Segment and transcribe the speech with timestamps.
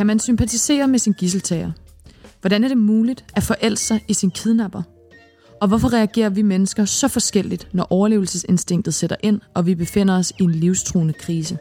[0.00, 1.72] Kan man sympatisere med sin gisseltager?
[2.40, 4.82] Hvordan er det muligt at forelske sig i sin kidnapper?
[5.60, 10.32] Og hvorfor reagerer vi mennesker så forskelligt, når overlevelsesinstinktet sætter ind, og vi befinder os
[10.38, 11.58] i en livstruende krise?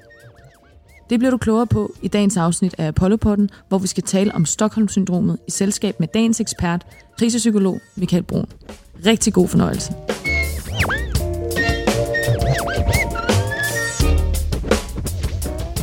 [1.09, 4.45] Det bliver du klogere på i dagens afsnit af Apollo-podden, hvor vi skal tale om
[4.45, 6.85] Stockholm-syndromet i selskab med dagens ekspert,
[7.17, 8.45] krisepsykolog Michael Brun.
[9.05, 9.93] Rigtig god fornøjelse.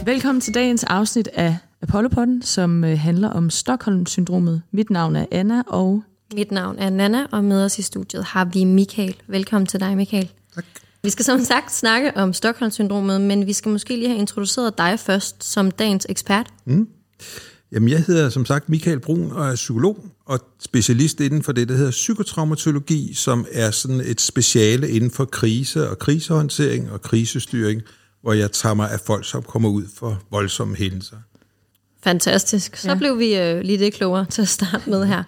[0.04, 4.62] Velkommen til dagens afsnit af Apollo-podden, som øh, handler om Stockholm-syndromet.
[4.70, 6.02] Mit navn er Anna, og
[6.34, 9.16] Mit navn er Nana, og med os i studiet har vi Michael.
[9.28, 10.30] Velkommen til dig, Michael.
[10.54, 10.64] Tak.
[11.02, 14.98] Vi skal som sagt snakke om Stockholm-syndromet, men vi skal måske lige have introduceret dig
[14.98, 16.46] først som dagens ekspert.
[17.72, 21.68] Jamen, jeg hedder som sagt Michael Brun og er psykolog og specialist inden for det,
[21.68, 27.82] der hedder psykotraumatologi, som er sådan et speciale inden for krise og krisehåndtering og krisestyring,
[28.22, 31.16] hvor jeg tager mig af folk, som kommer ud for voldsomme hændelser.
[32.02, 32.76] Fantastisk.
[32.76, 32.94] Så Ja.
[32.94, 35.22] blev vi øh, lige det klogere til at starte med her.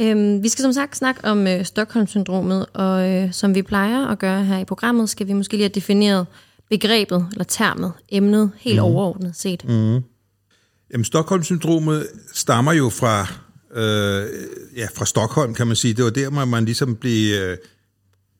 [0.00, 4.18] Øhm, vi skal som sagt snakke om øh, Stockholm-syndromet, og øh, som vi plejer at
[4.18, 6.26] gøre her i programmet, skal vi måske lige have defineret
[6.70, 8.84] begrebet, eller termet, emnet, helt mm.
[8.84, 9.68] overordnet set.
[9.68, 10.00] Mm.
[10.92, 13.20] Jamen, Stockholm-syndromet stammer jo fra,
[13.74, 14.26] øh,
[14.76, 15.94] ja, fra Stockholm, kan man sige.
[15.94, 17.56] Det var der, hvor man ligesom blev øh,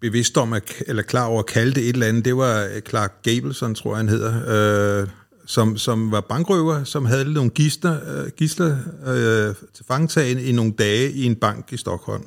[0.00, 2.24] bevidst om, at, eller klar over at kalde det et eller andet.
[2.24, 5.08] Det var øh, Clark Gableson, tror jeg, han hedder, øh,
[5.46, 10.72] som, som var bankrøver, som havde nogle gisler, øh, gisler øh, til fangetagen i nogle
[10.72, 12.24] dage i en bank i Stockholm.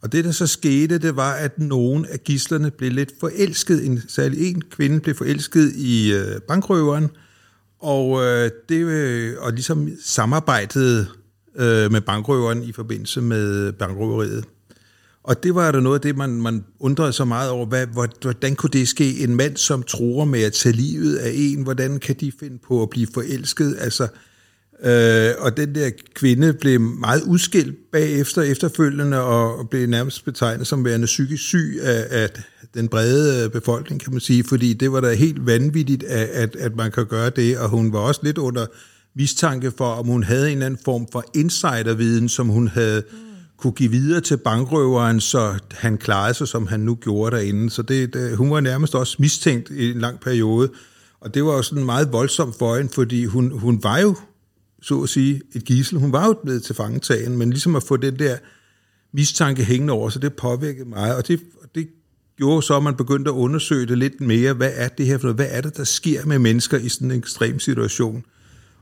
[0.00, 3.86] Og det, der så skete, det var, at nogle af gislerne blev lidt forelsket.
[3.86, 7.10] En, særlig en kvinde blev forelsket i øh, bankrøveren,
[7.80, 11.06] og, øh, det, øh, og ligesom samarbejdede
[11.56, 14.44] øh, med bankrøveren i forbindelse med bankrøveriet.
[15.26, 17.66] Og det var der noget af det, man, man undrede sig meget over.
[17.66, 17.86] Hvad,
[18.20, 19.18] hvordan kunne det ske?
[19.18, 22.82] En mand, som tror med at tage livet af en, hvordan kan de finde på
[22.82, 23.76] at blive forelsket?
[23.80, 24.08] Altså,
[24.84, 30.66] øh, og den der kvinde blev meget udskilt bagefter efterfølgende, og, og blev nærmest betegnet
[30.66, 32.30] som værende psykisk syg af, af
[32.74, 36.56] den brede øh, befolkning, kan man sige, fordi det var da helt vanvittigt, at, at,
[36.56, 38.66] at man kan gøre det, og hun var også lidt under
[39.16, 43.02] mistanke for, om hun havde en eller anden form for insiderviden, som hun havde
[43.66, 47.70] kunne give videre til bankrøveren, så han klarede sig, som han nu gjorde derinde.
[47.70, 50.70] Så det, det, hun var nærmest også mistænkt i en lang periode.
[51.20, 54.16] Og det var jo sådan meget voldsomt for hende, fordi hun, hun var jo,
[54.82, 55.98] så at sige, et gissel.
[55.98, 58.36] Hun var jo blevet til fangetagen, men ligesom at få den der
[59.12, 61.16] mistanke hængende over, så det påvirkede mig.
[61.16, 61.40] Og det,
[61.74, 61.88] det
[62.36, 64.52] gjorde så, at man begyndte at undersøge det lidt mere.
[64.52, 65.36] Hvad er det her for noget?
[65.36, 68.24] Hvad er det, der sker med mennesker i sådan en ekstrem situation?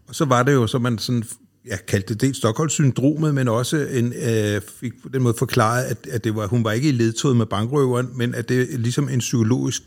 [0.08, 1.24] Og så var det jo, så man sådan,
[1.66, 6.06] jeg kaldte det dels Stockholm-syndromet, men også en, øh, fik på den måde forklaret, at,
[6.06, 9.08] at det var, hun var ikke i ledtoget med bankrøveren, men at det er ligesom
[9.08, 9.82] en psykologisk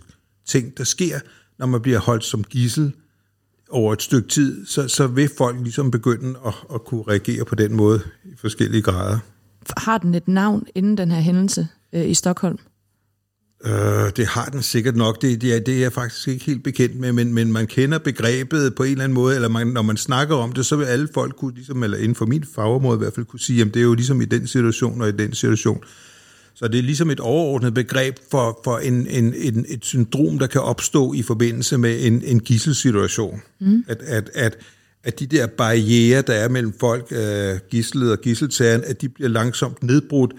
[0.45, 1.19] ting, der sker,
[1.59, 2.93] når man bliver holdt som gissel
[3.69, 7.55] over et stykke tid, så, så vil folk ligesom begynde at, at kunne reagere på
[7.55, 9.19] den måde i forskellige grader.
[9.77, 12.57] har den et navn inden den her hændelse øh, i Stockholm?
[13.66, 15.22] Øh, det har den sikkert nok.
[15.22, 17.97] Det, det, er, det er jeg faktisk ikke helt bekendt med, men, men man kender
[17.97, 20.85] begrebet på en eller anden måde, eller man, når man snakker om det, så vil
[20.85, 23.67] alle folk kunne, ligesom, eller inden for min fagområde i hvert fald, kunne sige, at
[23.73, 25.84] det er jo ligesom i den situation og i den situation.
[26.56, 30.47] Så det er ligesom et overordnet begreb for, for en, en, en, et syndrom, der
[30.47, 33.41] kan opstå i forbindelse med en, en gisselsituation.
[33.59, 33.84] Mm.
[33.88, 34.57] At, at, at,
[35.03, 39.29] at de der barriere, der er mellem folk, øh, gislet og gisseltageren, at de bliver
[39.29, 40.34] langsomt nedbrudt,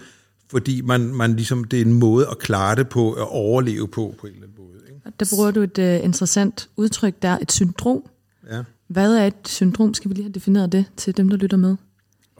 [0.51, 4.15] fordi man, man ligesom, det er en måde at klare det på, at overleve på,
[4.19, 4.79] på en eller anden måde.
[4.87, 5.01] Ikke?
[5.19, 8.03] Der bruger du et uh, interessant udtryk der, et syndrom.
[8.51, 8.63] Ja.
[8.87, 9.93] Hvad er et syndrom?
[9.93, 11.75] Skal vi lige have defineret det til dem, der lytter med?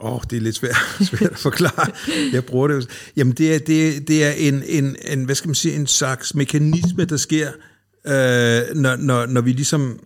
[0.02, 0.76] Åh, oh, det er lidt svært,
[1.10, 1.92] svært at forklare.
[2.32, 2.82] Jeg bruger det jo.
[3.16, 6.34] Jamen, det er, det, det er en, en, en, hvad skal man sige, en slags
[6.34, 7.48] mekanisme, der sker,
[8.06, 9.98] øh, når, når, når vi ligesom,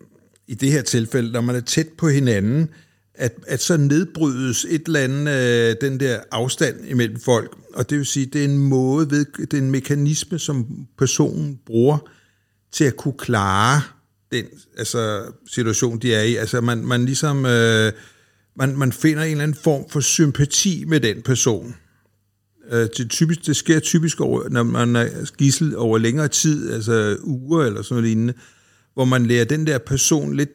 [0.47, 2.69] i det her tilfælde, når man er tæt på hinanden,
[3.15, 7.57] at, at så nedbrydes et eller andet, øh, den der afstand imellem folk.
[7.75, 10.67] Og det vil sige, det er en måde, ved, det er en mekanisme, som
[10.99, 11.99] personen bruger
[12.73, 13.83] til at kunne klare
[14.33, 14.45] den
[14.79, 15.23] altså,
[15.53, 16.37] situation, de er i.
[16.37, 17.47] Altså, man, man ligesom...
[17.47, 17.93] Øh,
[18.57, 21.75] man, man finder en eller anden form for sympati med den person.
[22.73, 27.17] Øh, det, typisk, det sker typisk, over, når man er gissel over længere tid, altså
[27.23, 28.35] uger eller sådan noget lignende,
[28.95, 30.51] hvor man lærer den der person lidt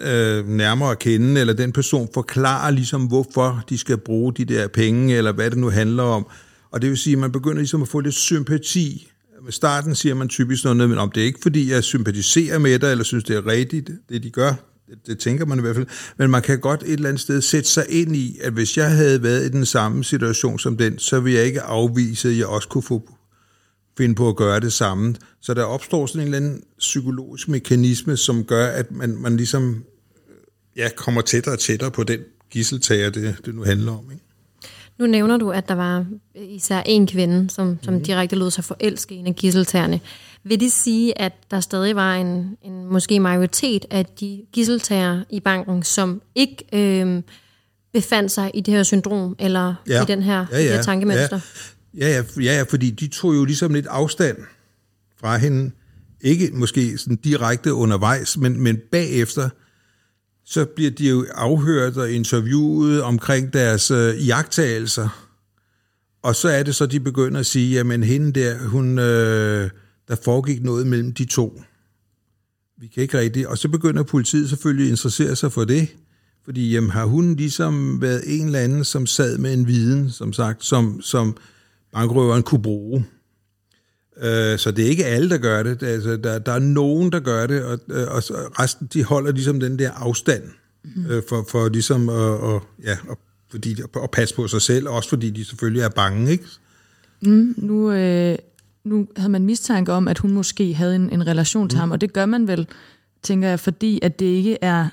[0.00, 4.68] øh, nærmere at kende, eller den person forklarer ligesom, hvorfor de skal bruge de der
[4.68, 6.26] penge, eller hvad det nu handler om.
[6.70, 9.10] Og det vil sige, at man begynder ligesom at få lidt sympati.
[9.44, 12.78] Med starten siger man typisk noget, men om det er ikke, fordi jeg sympatiserer med
[12.78, 14.54] dig, eller synes, det er rigtigt, det de gør.
[14.88, 15.86] Det, det tænker man i hvert fald.
[16.18, 18.90] Men man kan godt et eller andet sted sætte sig ind i, at hvis jeg
[18.90, 22.46] havde været i den samme situation som den, så ville jeg ikke afvise, at jeg
[22.46, 23.17] også kunne få
[23.98, 25.14] finde på at gøre det samme.
[25.40, 29.84] Så der opstår sådan en eller anden psykologisk mekanisme, som gør, at man, man ligesom
[30.76, 34.10] ja, kommer tættere og tættere på den gisseltager, det, det nu handler om.
[34.12, 34.24] Ikke?
[34.98, 38.02] Nu nævner du, at der var især en kvinde, som, som mm.
[38.02, 40.00] direkte lod sig forelske en af gisseltagerne.
[40.44, 45.40] Vil det sige, at der stadig var en, en måske majoritet af de gisseltager i
[45.40, 47.22] banken, som ikke øh,
[47.92, 50.02] befandt sig i det her syndrom, eller ja.
[50.02, 50.62] i den her, ja, ja.
[50.62, 51.36] Det her tankemønster?
[51.36, 51.77] Ja.
[51.98, 54.36] Ja, ja, ja, ja, fordi de tog jo ligesom lidt afstand
[55.20, 55.70] fra hende.
[56.20, 59.48] Ikke måske sådan direkte undervejs, men, men bagefter,
[60.44, 65.28] så bliver de jo afhørt og interviewet omkring deres øh, jagttagelser.
[66.22, 69.70] Og så er det så, de begynder at sige, jamen hende der, hun, øh,
[70.08, 71.62] der foregik noget mellem de to.
[72.80, 73.46] Vi kan ikke rigtigt.
[73.46, 75.88] Og så begynder politiet selvfølgelig at interessere sig for det.
[76.44, 80.32] Fordi jamen, har hun ligesom været en eller anden, som sad med en viden, som
[80.32, 81.36] sagt, som, som
[81.92, 83.06] bankrøveren kunne bruge.
[84.22, 85.82] Øh, så det er ikke alle, der gør det.
[85.82, 88.22] Altså, der, der er nogen, der gør det, og, øh, og
[88.60, 90.42] resten de holder ligesom den der afstand
[90.84, 91.04] mm.
[91.28, 93.18] for, for ligesom at, og, ja, og,
[93.50, 96.30] fordi, at passe på sig selv, også fordi de selvfølgelig er bange.
[96.30, 96.44] Ikke?
[97.20, 98.36] Mm, nu, øh,
[98.84, 101.80] nu havde man mistanke om, at hun måske havde en, en relation til mm.
[101.80, 102.66] ham, og det gør man vel,
[103.22, 104.88] tænker jeg, fordi at det ikke er,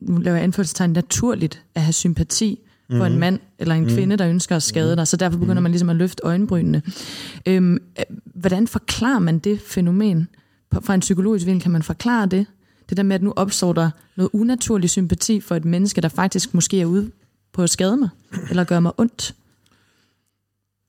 [0.00, 2.60] nu laver jeg anførselstegn, naturligt at have sympati
[2.90, 3.14] for mm.
[3.14, 3.88] en mand eller en mm.
[3.88, 4.96] kvinde, der ønsker at skade mm.
[4.96, 6.82] dig, så derfor begynder man ligesom at løfte øjenbrynene.
[7.46, 7.78] Øhm,
[8.34, 10.28] hvordan forklarer man det fænomen?
[10.82, 12.46] Fra en psykologisk vinkel kan man forklare det?
[12.88, 16.54] Det der med, at nu opstår der noget unaturlig sympati for et menneske, der faktisk
[16.54, 17.10] måske er ude
[17.52, 18.08] på at skade mig,
[18.50, 19.34] eller gøre mig ondt.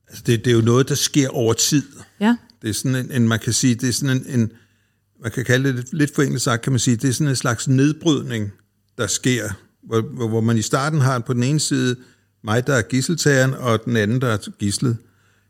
[0.07, 1.83] Altså det, det er jo noget, der sker over tid.
[2.19, 2.35] Ja.
[2.61, 4.51] Det er sådan en, en man kan sige, det er sådan en, en
[5.21, 7.35] man kan kalde det lidt for enkelt sagt, kan man sige, det er sådan en
[7.35, 8.51] slags nedbrydning,
[8.97, 9.49] der sker,
[9.85, 11.95] hvor, hvor man i starten har på den ene side
[12.43, 14.97] mig, der er gisseltageren, og den anden, der er gislet.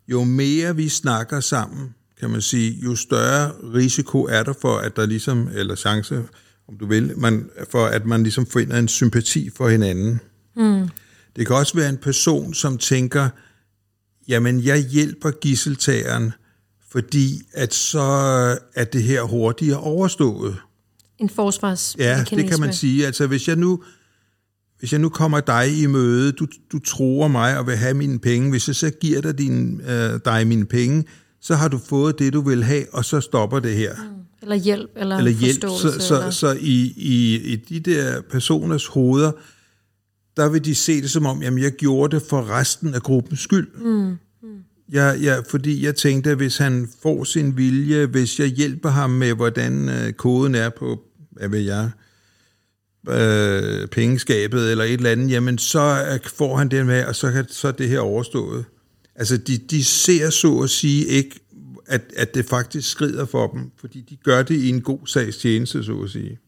[0.08, 4.96] Jo mere vi snakker sammen, kan man sige, jo større risiko er der for, at
[4.96, 6.24] der ligesom, eller chance,
[6.68, 10.20] om du vil, man, for at man ligesom finder en sympati for hinanden.
[10.56, 10.90] Mm.
[11.36, 13.30] Det kan også være en person, som tænker,
[14.28, 16.32] jamen jeg hjælper gisseltageren,
[16.92, 18.02] fordi at så
[18.76, 20.58] er det her hurtigere overstået.
[21.18, 22.38] En forsvarsmekanisme.
[22.38, 23.06] Ja, det kan man sige.
[23.06, 23.84] Altså hvis jeg nu
[24.80, 28.20] hvis jeg nu kommer dig i møde, du, du tror mig og vil have mine
[28.20, 31.04] penge, hvis jeg så giver dig, din, øh, dig mine penge,
[31.42, 33.96] så har du fået det, du vil have, og så stopper det her.
[33.96, 34.16] Mm.
[34.42, 35.62] Eller hjælp, eller, eller hjælp.
[35.62, 36.30] Så, så, eller...
[36.30, 39.32] så i, i, i de der personers hoveder,
[40.38, 43.40] der vil de se det som om, jamen jeg gjorde det for resten af gruppens
[43.40, 43.68] skyld.
[43.78, 43.92] Mm.
[43.92, 44.18] Mm.
[44.90, 49.10] Jeg, jeg, fordi jeg tænkte, at hvis han får sin vilje, hvis jeg hjælper ham
[49.10, 51.00] med, hvordan øh, koden er på,
[51.32, 51.92] hvad ved jeg,
[53.10, 57.46] øh, pengeskabet eller et eller andet, jamen så får han det med, og så, kan,
[57.50, 58.66] så er det her overstået.
[59.16, 61.40] Altså de, de ser så at sige ikke,
[61.88, 65.38] at, at det faktisk skrider for dem, fordi de gør det i en god sags
[65.38, 66.40] tjeneste, så at sige.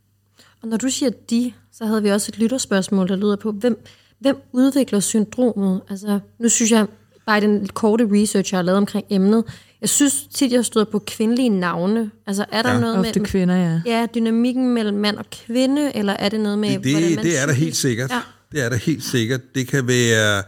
[0.62, 3.86] Og når du siger de, så havde vi også et lytterspørgsmål, der lyder på, hvem,
[4.20, 5.82] hvem udvikler syndromet?
[5.89, 6.88] Altså, nu synes jeg,
[7.25, 9.43] bare i den korte research, jeg har lavet omkring emnet,
[9.81, 12.12] jeg synes tit, jeg stod på kvindelige navne.
[12.27, 12.79] Altså, er der ja.
[12.79, 13.27] noget Ofte med...
[13.27, 13.81] kvinder, ja.
[13.86, 16.69] Ja, dynamikken mellem mand og kvinde, eller er det noget med...
[16.69, 18.12] Det, det, man det er der helt sikkert.
[18.12, 18.22] Ja.
[18.51, 19.41] Det er der helt sikkert.
[19.55, 20.43] Det kan være...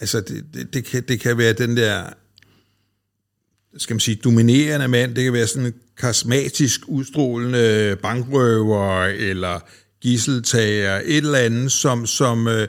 [0.00, 2.04] Altså, det, det, det, kan, det kan være den der
[3.76, 5.14] skal man sige, dominerende mand.
[5.14, 9.60] Det kan være sådan en karismatisk, udstrålende bankrøver eller
[10.00, 12.68] gisseltager, et eller andet, som, som øh,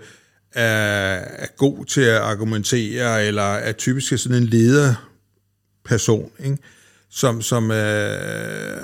[0.54, 4.48] er, er god til at argumentere, eller er typisk sådan en
[5.84, 6.58] person, ikke?
[7.10, 8.78] som, som øh,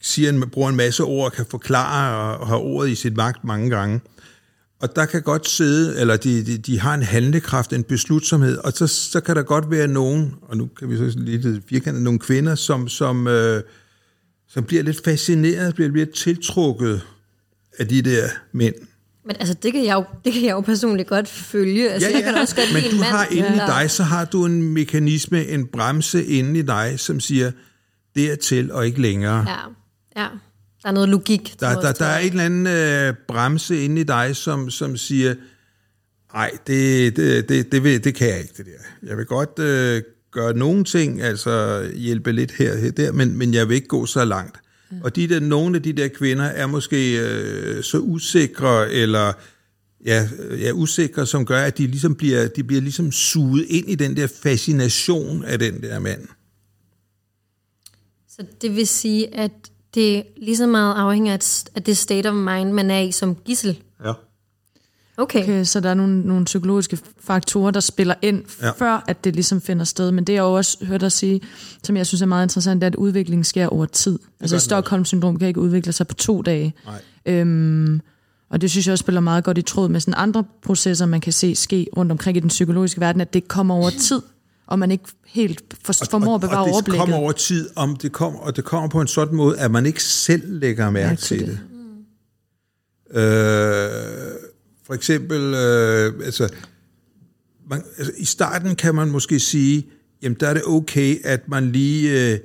[0.00, 3.44] siger en, bruger en masse ord kan forklare og, og har ordet i sit magt
[3.44, 4.00] mange gange.
[4.80, 8.72] Og der kan godt sidde, eller de, de, de har en handlekraft, en beslutsomhed, og
[8.72, 12.18] så, så kan der godt være nogen, og nu kan vi så lidt firkantet, nogle
[12.18, 13.62] kvinder, som, som, øh,
[14.48, 17.02] som bliver lidt fascineret, bliver lidt tiltrukket
[17.78, 18.74] af de der mænd.
[19.28, 21.90] Men altså, det kan jeg jo, det kan jeg jo personligt godt følge.
[21.90, 22.24] Altså, ja, ja.
[22.24, 24.62] Jeg kan også godt Men du mand, har inde i dig, så har du en
[24.62, 27.50] mekanisme, en bremse inde i dig, som siger,
[28.16, 29.44] dertil og ikke længere.
[29.48, 30.28] Ja, ja.
[30.82, 31.54] Der er noget logik.
[31.60, 35.34] Der, der, der er en eller anden øh, bremse inde i dig, som, som siger,
[36.34, 39.08] Nej, det, det, det, det, vil, det kan jeg ikke, det der.
[39.08, 43.54] Jeg vil godt øh, gøre nogle ting, altså hjælpe lidt her og der, men, men
[43.54, 44.60] jeg vil ikke gå så langt.
[45.02, 49.32] Og de der, nogle af de der kvinder er måske øh, så usikre, eller
[50.04, 50.28] ja,
[50.60, 54.16] ja, usikre, som gør, at de ligesom bliver, de bliver ligesom suget ind i den
[54.16, 56.28] der fascination af den der mand.
[58.28, 59.52] Så det vil sige, at
[59.94, 63.82] det lige så meget afhænger af det state of mind, man er i som gissel.
[64.04, 64.12] Ja.
[65.18, 65.42] Okay.
[65.42, 68.70] Okay, så der er nogle, nogle psykologiske faktorer, der spiller ind, Ja.
[68.70, 70.12] før at det ligesom finder sted.
[70.12, 71.40] Men det jeg også hørt dig sige,
[71.84, 74.18] som jeg synes er meget interessant, det er, at udviklingen sker over tid.
[74.40, 76.74] Altså Stockholm-syndrom kan ikke udvikle sig på to dage.
[76.84, 77.00] Nej.
[77.26, 78.00] Øhm,
[78.50, 81.20] og det synes jeg også spiller meget godt i tråd med sådan andre processer, man
[81.20, 84.22] kan se ske rundt omkring i den psykologiske verden, at det kommer over tid,
[84.66, 87.00] og man ikke helt for, formår at bevare og det overblikket.
[87.00, 89.86] kommer over tid, om det kommer, og det kommer på en sådan måde, at man
[89.86, 91.58] ikke selv lægger mærke Mærke til til det.
[93.20, 94.47] Øh,
[94.88, 96.48] for eksempel, øh, altså,
[97.70, 99.86] man, altså, i starten kan man måske sige,
[100.22, 102.38] jamen der er det okay, at man lige øh,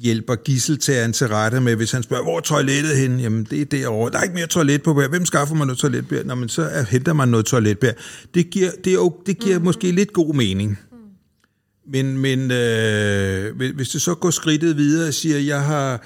[0.00, 3.22] hjælper gisseltageren til rette med, hvis han spørger, hvor er toilettet henne?
[3.22, 4.10] Jamen det er derovre.
[4.12, 6.22] Der er ikke mere toilet på Hvem skaffer man noget toiletbær?
[6.22, 7.92] Nå, men så er, henter man noget toiletbær.
[8.34, 9.64] Det giver, det er, det giver mm.
[9.64, 10.78] måske lidt god mening.
[11.92, 16.04] Men, men øh, hvis- hvis det så går skridtet videre og siger, jeg har...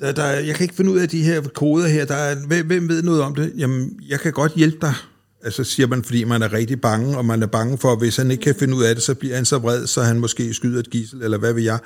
[0.00, 2.04] Der, der, jeg kan ikke finde ud af de her koder her.
[2.04, 3.52] Der er, hvem, hvem ved noget om det?
[3.56, 4.94] Jamen, jeg kan godt hjælpe dig.
[5.44, 8.16] Altså siger man, fordi man er rigtig bange, og man er bange for, at hvis
[8.16, 10.54] han ikke kan finde ud af det, så bliver han så vred, så han måske
[10.54, 11.78] skyder et gissel, eller hvad ved jeg.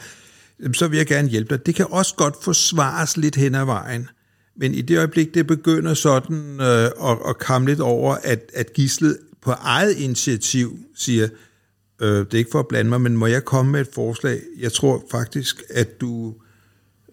[0.61, 1.67] Jamen, Så vil jeg gerne hjælpe dig.
[1.67, 4.09] Det kan også godt forsvares lidt hen ad vejen.
[4.57, 8.73] Men i det øjeblik, det begynder sådan øh, at, at komme lidt over, at, at
[8.73, 11.29] gislet på eget initiativ siger,
[12.03, 14.41] øh, det er ikke for at blande mig, men må jeg komme med et forslag?
[14.59, 16.35] Jeg tror faktisk, at du...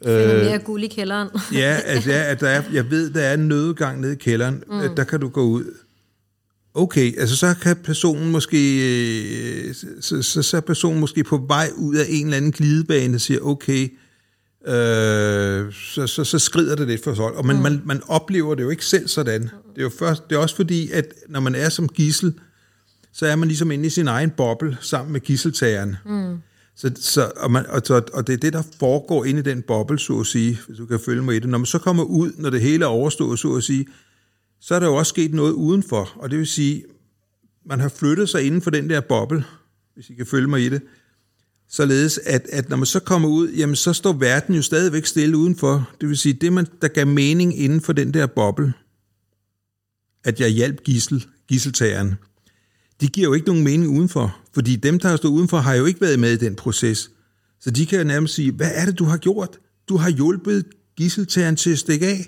[0.04, 1.30] Finder mere guld i kælderen.
[1.54, 4.64] Ja, altså, ja at der er, jeg ved, der er en nødgang nede i kælderen,
[4.68, 4.96] mm.
[4.96, 5.66] der kan du gå ud.
[6.74, 8.58] Okay, altså så kan personen måske,
[9.68, 13.16] øh, så, så, så er personen måske på vej ud af en eller anden glidebane
[13.16, 13.90] og siger, okay,
[14.68, 17.26] øh, så, så, så skrider det lidt for sig.
[17.26, 17.62] Og man, mm.
[17.62, 19.42] man, man oplever det jo ikke selv sådan.
[19.42, 22.34] Det er jo først, det er også fordi, at når man er som gissel,
[23.14, 25.96] så er man ligesom inde i sin egen boble sammen med gisseltageren.
[26.06, 26.38] Mm.
[26.76, 29.62] Så, så, og, man, og, så, og det er det, der foregår inde i den
[29.62, 31.50] boble, så at sige, hvis du kan følge mig i det.
[31.50, 33.88] Når man så kommer ud, når det hele er overstået, så at sige,
[34.60, 36.12] så er der jo også sket noget udenfor.
[36.16, 36.84] Og det vil sige,
[37.66, 39.46] man har flyttet sig inden for den der boble,
[39.94, 40.82] hvis I kan følge mig i det,
[41.70, 45.38] således at, at når man så kommer ud, jamen så står verden jo stadigvæk stille
[45.38, 45.90] udenfor.
[46.02, 48.74] Det vil sige, det man, der gav mening inden for den der boble,
[50.24, 52.16] at jeg hjalp gissel, gisseltageren,
[53.02, 54.38] de giver jo ikke nogen mening udenfor.
[54.54, 57.12] Fordi dem, der har stået udenfor, har jo ikke været med i den proces.
[57.60, 59.60] Så de kan jo nærmest sige, hvad er det, du har gjort?
[59.90, 60.66] Du har hjulpet
[60.98, 62.28] gisseltageren til at stikke af.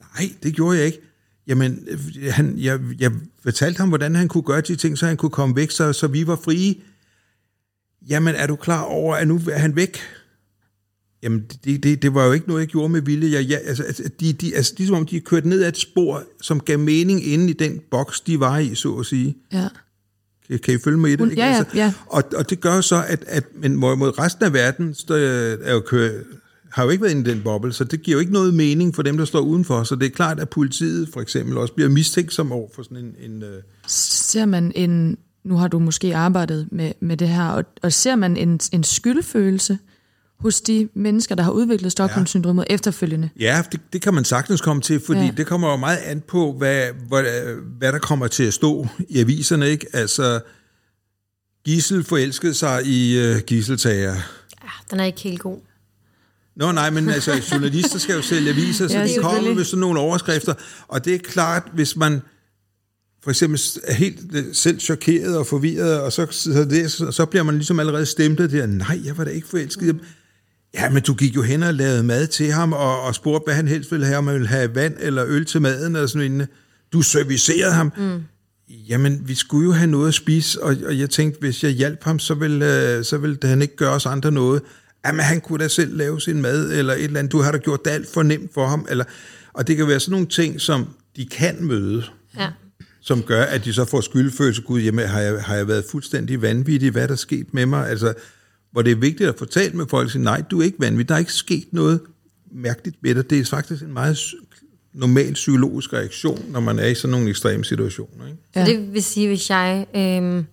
[0.00, 1.00] Nej, det gjorde jeg ikke.
[1.46, 3.12] Jamen, øh, han, jeg, jeg
[3.42, 6.06] fortalte ham, hvordan han kunne gøre de ting, så han kunne komme væk, så, så
[6.06, 6.74] vi var frie.
[8.08, 9.98] Jamen, er du klar over, at nu er han væk?
[11.22, 13.32] Jamen, det, det, det var jo ikke noget, jeg gjorde med vilje.
[13.32, 15.76] Jeg, jeg, altså, altså, de, de, altså, ligesom om de er kørt ned ad et
[15.78, 19.36] spor, som gav mening inde i den boks, de var i, så at sige.
[19.52, 19.68] Ja.
[20.48, 21.18] Kan, kan I følge med i det?
[21.20, 21.42] Hun- ikke?
[21.42, 21.92] ja, ja, altså, ja.
[22.06, 25.14] Og, og det gør så, at, at men mod resten af verden står,
[25.64, 26.10] er jo kø,
[26.70, 28.94] har jo ikke været inde i den boble, så det giver jo ikke noget mening
[28.94, 29.82] for dem, der står udenfor.
[29.82, 32.96] Så det er klart, at politiet for eksempel også bliver mistænkt som over for sådan
[32.98, 33.14] en...
[33.30, 37.64] en øh, Ser man en, nu har du måske arbejdet med, med det her, og,
[37.82, 39.78] og ser man en, en skyldfølelse
[40.38, 43.30] hos de mennesker, der har udviklet Stockholm-syndromet efterfølgende?
[43.40, 45.26] Ja, det, det kan man sagtens komme til, fordi ja.
[45.26, 45.32] Ja.
[45.36, 47.24] det kommer jo meget an på, hvad, hvad,
[47.78, 49.68] hvad der kommer til at stå i aviserne.
[49.68, 49.86] Ikke?
[49.92, 50.40] Altså,
[51.64, 54.14] Gissel forelskede sig i uh, gisseltager.
[54.62, 55.58] Ja, den er ikke helt god.
[56.56, 59.64] Nå nej, men altså, journalister skal jo sælge aviser, så Ja, ja, de kommer med
[59.64, 60.54] sådan nogle overskrifter.
[60.88, 62.20] Og det er klart, hvis man
[63.22, 67.26] for eksempel er helt øh, selv chokeret og forvirret, og så, så, det, så, så
[67.26, 70.00] bliver man ligesom allerede stemplet der, nej, jeg var da ikke forelsket.
[70.76, 73.54] Ja, men du gik jo hen og lavede mad til ham, og, og spurgte, hvad
[73.54, 76.30] han helst ville have, om han ville have vand eller øl til maden, og sådan
[76.30, 76.48] noget.
[76.92, 77.92] Du servicerede ham.
[77.96, 78.22] Mm.
[78.88, 82.04] Jamen, vi skulle jo have noget at spise, og, og jeg tænkte, hvis jeg hjalp
[82.04, 84.62] ham, så ville, øh, så ville han ikke gøre os andre noget.
[85.06, 87.32] Jamen, han kunne da selv lave sin mad, eller et eller andet.
[87.32, 88.86] Du har da gjort det alt for nemt for ham.
[88.90, 89.04] Eller,
[89.52, 92.04] og det kan være sådan nogle ting, som de kan møde,
[92.38, 92.48] Ja.
[93.02, 94.62] som gør, at de så får skyldfølelse.
[94.62, 96.90] Gud, jamen, har jeg, har jeg været fuldstændig vanvittig?
[96.90, 97.88] Hvad er der sket med mig?
[97.88, 98.14] Altså,
[98.76, 100.80] hvor det er vigtigt at få talt med folk og sige, nej, du er ikke
[100.80, 101.08] vanvittig.
[101.08, 102.00] Der er ikke sket noget
[102.50, 103.30] mærkeligt med dig.
[103.30, 104.18] Det er faktisk en meget
[104.92, 108.26] normal psykologisk reaktion, når man er i sådan nogle ekstreme situationer.
[108.26, 108.38] Ikke?
[108.54, 110.46] Så det vil sige, hvis jeg øhm,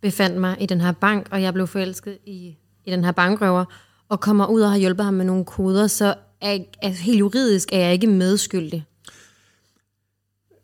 [0.00, 3.64] befandt mig i den her bank, og jeg blev forelsket i, i den her bankrøver,
[4.08, 7.68] og kommer ud og har hjulpet ham med nogle koder, så er, er helt juridisk
[7.72, 8.86] er jeg ikke medskyldig.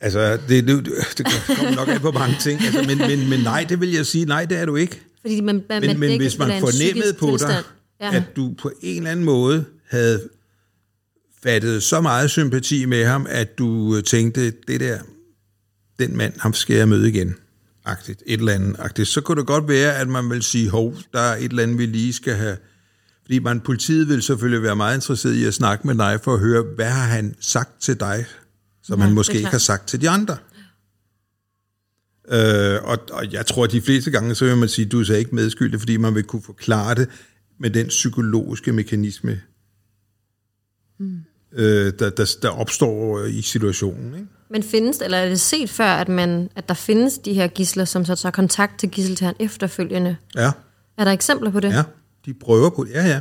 [0.01, 0.87] Altså, det, det,
[1.19, 2.61] det kommer nok af på mange ting.
[2.61, 5.08] Altså, men, men, men nej, det vil jeg sige, nej, det er du ikke.
[5.21, 7.53] Fordi man, man, Men, men dækker hvis man fornemmede på tilstand.
[7.53, 7.65] dig,
[8.01, 8.17] Ja.
[8.17, 10.29] at du på en eller anden måde havde
[11.43, 14.99] fattet så meget sympati med ham, at du øh, tænkte, det der,
[15.99, 17.35] den mand, ham skal jeg møde igen,
[17.85, 19.09] agtigt, et eller andet, agtigt.
[19.09, 21.79] Så kunne det godt være, at man vil sige, hov, der er et eller andet,
[21.79, 22.57] vi lige skal have,
[23.23, 26.41] fordi man, politiet vil selvfølgelig være meget interesseret i at snakke med dig, for at
[26.41, 28.25] høre, hvad har han sagt til dig,
[28.83, 30.37] som Ja, han måske ikke har sagt til de andre.
[32.31, 35.05] Øh, og, og jeg tror, at de fleste gange, så vil man sige, du er
[35.05, 37.09] så ikke medskyldig, fordi man vil kunne forklare det
[37.59, 39.41] med den psykologiske mekanisme,
[40.99, 41.19] mm.
[41.53, 44.15] øh, der, der, der opstår i situationen.
[44.15, 44.27] Ikke?
[44.51, 47.85] Men findes, eller er det set før, at, man, at der findes de her gisler,
[47.85, 50.17] som så tager kontakt til gisseltageren efterfølgende?
[50.37, 50.51] Ja,
[50.99, 51.73] Er der eksempler på det?
[51.73, 51.83] ja,
[52.27, 52.91] de prøver på det.
[52.91, 53.21] Ja, ja.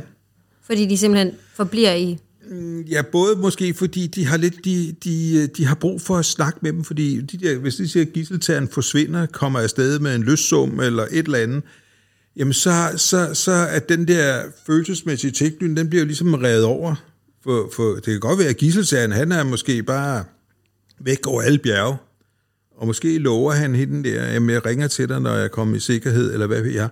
[0.62, 2.18] Fordi de simpelthen forbliver i...
[2.50, 6.24] Mm, ja, både måske fordi de har lidt, de, de, de har brug for at
[6.24, 10.14] snakke med dem, fordi de der, hvis de siger, at gisseltageren forsvinder, kommer afsted med
[10.14, 11.62] en løssum eller et eller andet,
[12.36, 16.94] jamen så, så, så er den der følelsesmæssige tilknytning, den bliver jo ligesom revet over.
[17.44, 20.24] For, for det kan godt være, at gisseltageren, han er måske bare
[21.00, 21.96] væk over alle bjerge,
[22.76, 25.80] og måske lover han hende der, jamen jeg ringer til dig, når jeg kommer i
[25.80, 26.88] sikkerhed, eller hvad ved jeg.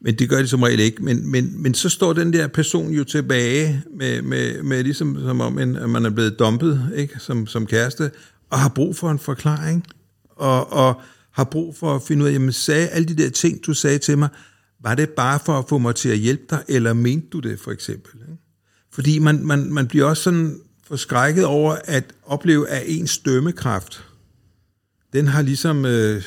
[0.00, 1.04] Men det gør de som regel ikke.
[1.04, 5.40] Men, men, men så står den der person jo tilbage med, med, med ligesom som
[5.40, 7.18] om, en, at man er blevet dumpet ikke?
[7.18, 8.10] Som, som kæreste,
[8.50, 9.84] og har brug for en forklaring,
[10.30, 11.00] og, og
[11.30, 13.98] har brug for at finde ud af, jamen sagde alle de der ting, du sagde
[13.98, 14.28] til mig,
[14.80, 17.60] var det bare for at få mig til at hjælpe dig, eller mente du det
[17.60, 18.12] for eksempel?
[18.20, 18.42] Ikke?
[18.92, 24.04] Fordi man, man, man bliver også sådan forskrækket over at opleve, at ens dømmekraft,
[25.12, 26.22] den har ligesom øh,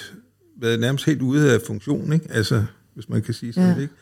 [0.62, 2.26] været nærmest helt ude af funktion, ikke?
[2.30, 2.66] Altså,
[3.02, 3.82] hvis man kan sige sådan, Ja.
[3.82, 3.94] ikke?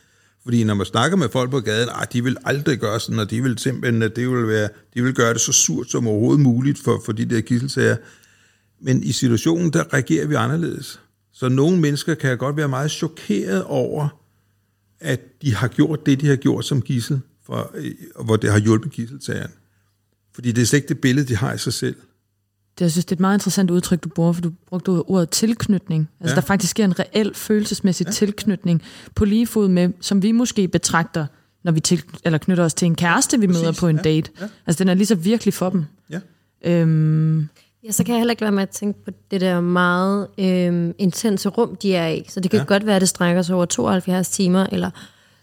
[0.43, 3.29] Fordi når man snakker med folk på gaden, ah, de vil aldrig gøre sådan, og
[3.29, 6.39] de vil simpelthen, at det vil være, de vil gøre det så surt som overhovedet
[6.41, 7.97] muligt for, for de der gisselsager.
[8.81, 10.99] Men i situationen, der reagerer vi anderledes.
[11.33, 14.07] Så nogle mennesker kan godt være meget chokeret over,
[14.99, 17.91] at de har gjort det, de har gjort som gissel, for, øh,
[18.25, 19.51] hvor det har hjulpet gisseltageren.
[20.33, 21.95] Fordi det er slet ikke det billede, de har i sig selv.
[22.79, 25.29] Det, jeg synes, det er et meget interessant udtryk, du bruger, for du brugte ordet
[25.29, 26.09] tilknytning.
[26.19, 26.41] Altså, Ja.
[26.41, 28.11] der faktisk sker en reel følelsesmæssig ja.
[28.11, 28.81] tilknytning
[29.15, 31.25] på lige fod med, som vi måske betragter,
[31.63, 34.01] når vi til, eller knytter os til en kæreste, vi Præcis, møder på en ja,
[34.01, 34.31] date.
[34.41, 34.47] ja.
[34.67, 35.85] Altså, den er lige så virkelig for dem.
[36.09, 36.19] Ja.
[36.65, 37.47] Øhm,
[37.83, 40.93] Ja, så kan jeg heller ikke være med at tænke på det der meget øhm,
[40.97, 42.25] intense rum, de er i.
[42.29, 42.65] Så det kan ja.
[42.65, 44.89] Godt være, at det strækker sig over 72 timer eller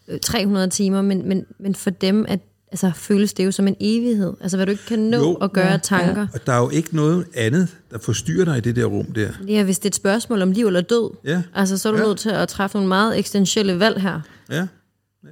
[0.08, 2.40] øh, 300 timer, men, men, men for dem at,
[2.72, 4.32] altså, føles det jo som en evighed.
[4.40, 5.34] Altså, hvad du ikke kan nå Jo.
[5.34, 6.20] at gøre Ja, tanker.
[6.20, 6.26] Ja.
[6.34, 9.28] Og der er jo ikke noget andet, der forstyrrer dig i det der rum der.
[9.48, 11.42] Ja, hvis det er et spørgsmål om liv eller død, Ja.
[11.54, 12.04] altså, så er du ja.
[12.04, 14.20] Nødt til at træffe nogle meget eksistentielle valg her.
[14.50, 14.56] Ja.
[14.56, 14.66] Ja.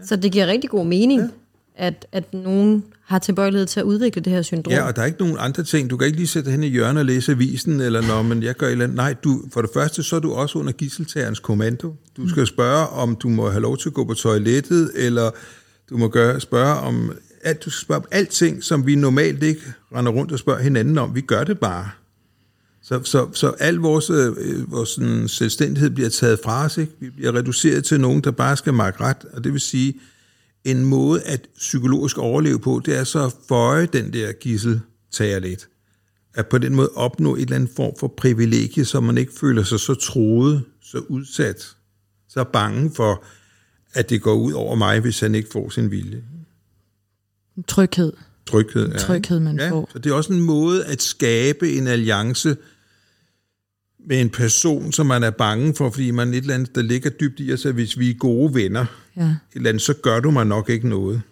[0.04, 1.28] Så det giver rigtig god mening, ja.
[1.86, 4.72] at, at nogen har tilbøjelighed til at udvikle det her syndrom.
[4.72, 5.90] Ja, og der er ikke nogen andre ting.
[5.90, 8.42] Du kan ikke lige sætte dig hen i hjørnet og læse avisen, eller når men
[8.42, 8.96] jeg gør et eller andet.
[8.96, 11.94] Nej, du, for det første, så er du også under gisseltagerens kommando.
[12.16, 15.30] Du skal spørge, om du må have lov til at gå på toilettet, eller
[15.90, 19.62] du må gøre, spørge om alt, du skal spørge om alting, som vi normalt ikke
[19.94, 21.14] render rundt og spørger hinanden om.
[21.14, 21.90] Vi gør det bare.
[22.82, 26.78] Så, så, så al vores, øh, vores sådan, selvstændighed bliver taget fra os.
[26.78, 26.92] Ikke?
[27.00, 29.24] Vi bliver reduceret til nogen, der bare skal markere ret.
[29.32, 29.94] Og det vil sige,
[30.64, 34.80] en måde at psykologisk overleve på, det er så at føje den der gissel
[35.12, 35.68] tager lidt.
[36.34, 39.62] At på den måde opnå et eller andet form for privilegie, så man ikke føler
[39.62, 41.76] sig så troet, så udsat,
[42.28, 43.24] så bange for,
[43.94, 46.22] at det går ud over mig, hvis han ikke får sin vilje.
[47.68, 48.12] tryghed.
[48.46, 48.88] Tryghed.
[48.92, 49.88] Ja, Tryghed, man ja, får.
[49.92, 52.56] Så det er også en måde at skabe en alliance
[54.06, 57.10] med en person, som man er bange for, fordi man et eller andet, der ligger
[57.10, 59.22] dybt i os, at hvis vi er gode venner, Ja.
[59.24, 61.22] et eller andet, så gør du mig nok ikke noget.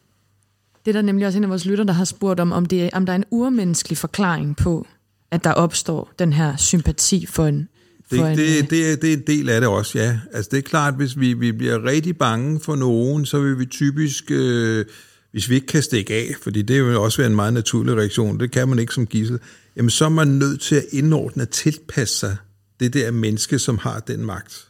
[0.85, 2.90] Det er der nemlig også en af vores lytter, der har spurgt om, om, det
[2.92, 4.87] om der er en urmenneskelig forklaring på,
[5.31, 7.68] at der opstår den her sympati for en...
[8.12, 10.20] Det, en det, det, er- det er en del af det også, ja.
[10.33, 13.66] Altså det er klart, hvis vi, vi bliver rigtig bange for nogen, så vil vi
[13.66, 14.85] typisk, øh,
[15.33, 18.40] hvis vi ikke kan stikke af, fordi det vil også være en meget naturlig reaktion,
[18.40, 19.38] det kan man ikke som gissel,
[19.77, 22.37] jamen så er man nødt til at indordne og tilpasse sig
[22.81, 24.68] det der menneske, som har den magt.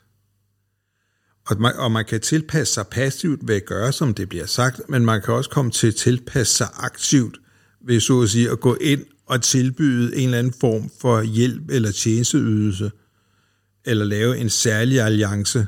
[1.46, 4.80] Og man, og man kan tilpasse sig passivt ved at gøre, som det bliver sagt,
[4.88, 7.38] men man kan også komme til at tilpasse sig aktivt
[7.86, 11.62] ved så at sige at gå ind og tilbyde en eller anden form for hjælp
[11.70, 12.90] eller tjenesteydelse,
[13.84, 15.66] eller lave en særlig alliance.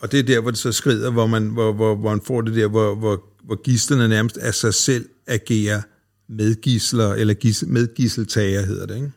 [0.00, 2.40] Og det er der, hvor det så skrider, hvor man, hvor, hvor, hvor man får
[2.40, 5.82] det der, hvor, hvor, hvor gislerne nærmest af sig selv agerer
[6.28, 9.12] medgisler, eller gis, medgisseltager hedder det, ikke?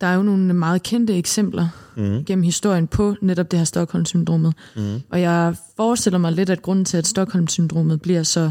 [0.00, 2.24] Der er jo nogle meget kendte eksempler mm.
[2.24, 4.54] gennem historien på netop det her Stockholm-syndromet.
[4.76, 5.00] Mm.
[5.10, 8.50] Og jeg forestiller mig lidt, at grunden til, at Stockholm-syndromet bliver så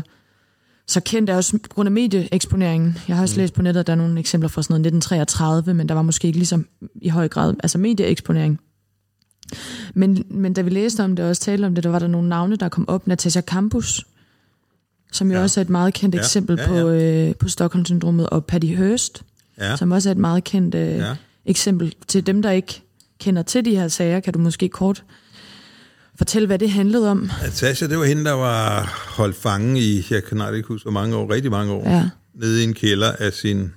[0.88, 2.98] så kendt er også på grund af medieeksponeringen.
[3.08, 3.42] Jeg har også mm.
[3.42, 6.02] læst på nettet, at der er nogle eksempler fra sådan noget 1933, men der var
[6.02, 8.60] måske ikke ligesom i høj grad altså medieeksponering.
[9.94, 12.08] Men, men da vi læste om det og også talte om det, der var der
[12.08, 13.08] nogle navne, der kom op.
[13.08, 14.06] Natasha Campus,
[15.12, 15.44] som jo ja.
[15.44, 19.24] også er et meget kendt Ja, eksempel ja, på, øh, på Stockholm-syndromet, og Patty Hearst,
[19.60, 19.76] Ja.
[19.76, 21.08] som også er et meget kendt øh, Ja.
[21.08, 21.16] ja.
[21.46, 21.94] eksempel.
[22.08, 22.82] Til dem, der ikke
[23.20, 25.04] kender til de her sager, kan du måske kort
[26.18, 27.30] fortælle, hvad det handlede om?
[27.44, 28.84] Natasha, det var hende, der var
[29.18, 32.10] holdt fange i, jeg kan ikke huske, hvor mange år, rigtig mange år, Ja.
[32.36, 33.72] nede i en kælder af sin,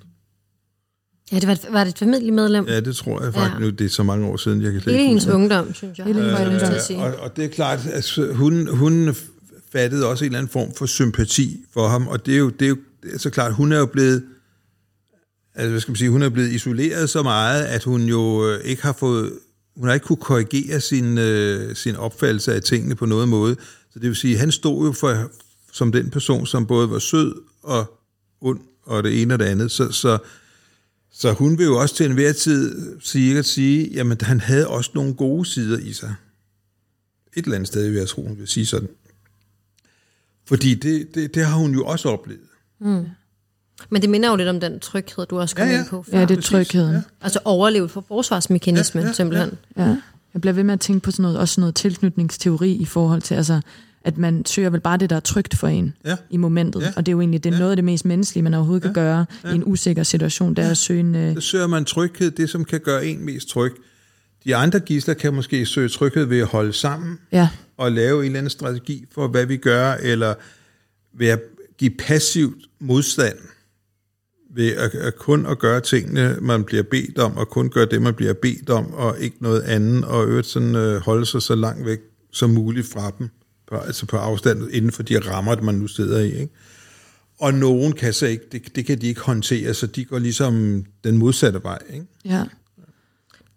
[1.33, 2.67] Ja, det var, var det et familiemedlem.
[2.67, 2.75] Ja.
[2.75, 3.61] ja, det tror jeg faktisk Ja.
[3.61, 5.33] nu, det er så mange år siden, jeg kan slet Hele ikke huske.
[5.33, 6.07] ungdom, synes jeg.
[6.07, 6.69] Hele Hele hendes hendes ungdom.
[6.71, 6.99] til at sige.
[6.99, 9.15] Og, og det er klart, at altså, hun, hun
[9.73, 12.63] fattede også en eller anden form for sympati for ham, og det er jo, det
[12.65, 14.25] er jo det er så klart, hun er jo blevet,
[15.55, 18.65] altså hvad skal man sige, hun er blevet isoleret så meget, at hun jo øh,
[18.65, 19.33] ikke har fået,
[19.77, 23.57] hun har ikke kunne korrigere sin, øh, sin opfattelse af tingene på noget måde.
[23.93, 25.31] Så det vil sige, han stod jo for,
[25.73, 27.99] som den person, som både var sød og
[28.41, 29.71] ond, og det ene og det andet.
[29.71, 30.19] Så, så,
[31.13, 35.15] så hun vil jo også til enhver tid sikkert sige, jamen han havde også nogle
[35.15, 36.15] gode sider i sig.
[37.37, 38.89] Et eller andet sted vil jeg tro, hun vil sige sådan.
[40.45, 42.41] Fordi det, det, det har hun jo også oplevet.
[42.79, 43.07] Mm.
[43.91, 45.79] Men det minder jo lidt om den tryghed, du også kom Ja, ja.
[45.81, 46.05] ind på.
[46.11, 46.19] Før.
[46.19, 46.93] Ja, det er trygheden.
[46.95, 47.01] Ja.
[47.21, 49.51] Altså overlevet for forsvarsmekanismen, Ja, ja, ja, ja, simpelthen.
[49.77, 49.83] Ja.
[49.89, 49.97] Ja.
[50.35, 53.23] Jeg bliver ved med at tænke på sådan noget, også sådan noget tilknytningsteori i forhold
[53.23, 53.61] til, altså,
[54.05, 56.17] at man søger vel bare det, der er trygt for en Ja.
[56.31, 56.81] i momentet.
[56.83, 56.93] Ja.
[56.97, 58.93] Og det er jo egentlig det er noget af det mest menneskelige, man overhovedet kan
[58.93, 61.15] gøre i en usikker situation, det er at søge en...
[61.15, 63.73] Øh, Så søger man tryghed, det som kan gøre en mest tryg.
[64.45, 68.27] De andre gisler kan måske søge tryghed ved at holde sammen ja, og lave en
[68.27, 70.35] eller anden strategi for, hvad vi gør, eller
[71.19, 71.41] ved at
[71.79, 73.37] give passivt modstand
[74.57, 78.03] ved at, at kun at gøre tingene, man bliver bedt om, og kun gøre det,
[78.03, 81.55] man bliver bedt om, og ikke noget andet, og øvrigt sådan, øh, holde sig så
[81.55, 81.99] langt væk
[82.33, 83.29] som muligt fra dem,
[83.69, 86.41] på, altså på afstand inden for de rammer, man nu sidder i.
[86.41, 86.53] Ikke?
[87.41, 90.85] Og nogen kan så ikke, det, det kan de ikke håndtere, så de går ligesom
[91.05, 91.79] den modsatte vej.
[91.95, 92.07] Ikke?
[92.25, 92.45] ja.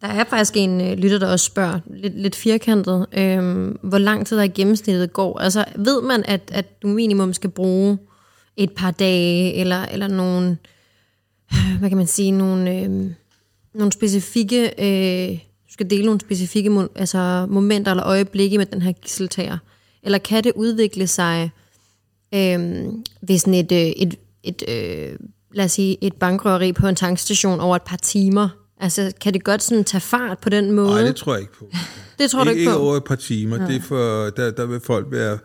[0.01, 4.27] Der er faktisk en øh, lytter, der også spørger, lidt, lidt firkantet, øh, hvor lang
[4.27, 5.39] tid der i gennemsnittet går.
[5.39, 7.97] Altså ved man, at, at du minimum skal bruge
[8.57, 10.57] et par dage, eller, eller nogle,
[11.79, 12.89] hvad kan man sige, nogle, øh,
[13.73, 18.91] nogle specifikke, øh, du skal dele nogle specifikke altså, momenter eller øjeblikke med den her
[18.91, 19.57] gisseltager.
[20.03, 21.51] Eller kan det udvikle sig
[22.33, 22.59] øh,
[23.21, 25.15] ved sådan et, øh, et, et øh,
[25.53, 28.49] lad os sige, et bankrøveri på en tankstation over et par timer?
[28.77, 30.89] Altså, kan det godt sådan tage fart på den måde?
[30.89, 31.69] Nej, det tror jeg ikke på.
[32.19, 32.79] det tror du ikke ikke på?
[32.79, 33.67] over et par timer.
[33.67, 35.37] Det er for, der, der vil folk være...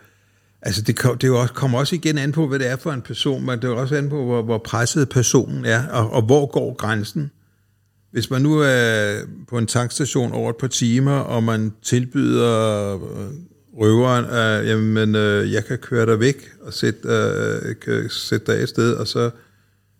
[0.66, 2.76] Altså, det, kom- det er jo også, kommer også igen an på, hvad det er
[2.76, 6.10] for en person, men det er også an på, hvor, hvor presset personen er, og,
[6.10, 7.30] og hvor går grænsen.
[8.12, 9.14] Hvis man nu er
[9.48, 13.00] på en tankstation over et par timer, og man tilbyder øh,
[13.80, 18.60] røveren, at jamen, øh, jeg kan køre dig væk og sætte, øh, kan sætte dig
[18.60, 19.32] af sted, og så et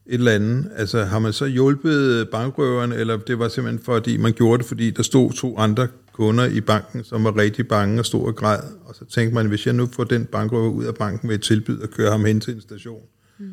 [0.07, 0.71] eller andet.
[0.77, 4.91] Altså har man så hjulpet bankrøveren, eller det var simpelthen fordi, man gjorde det, fordi
[4.91, 8.63] der stod to andre kunder i banken, som var rigtig bange og stod og græd.
[8.85, 11.43] Og så tænkte man, hvis jeg nu får den bankrøver ud af banken ved et
[11.43, 13.03] tilbud og køre ham hen til en station,
[13.39, 13.51] mm.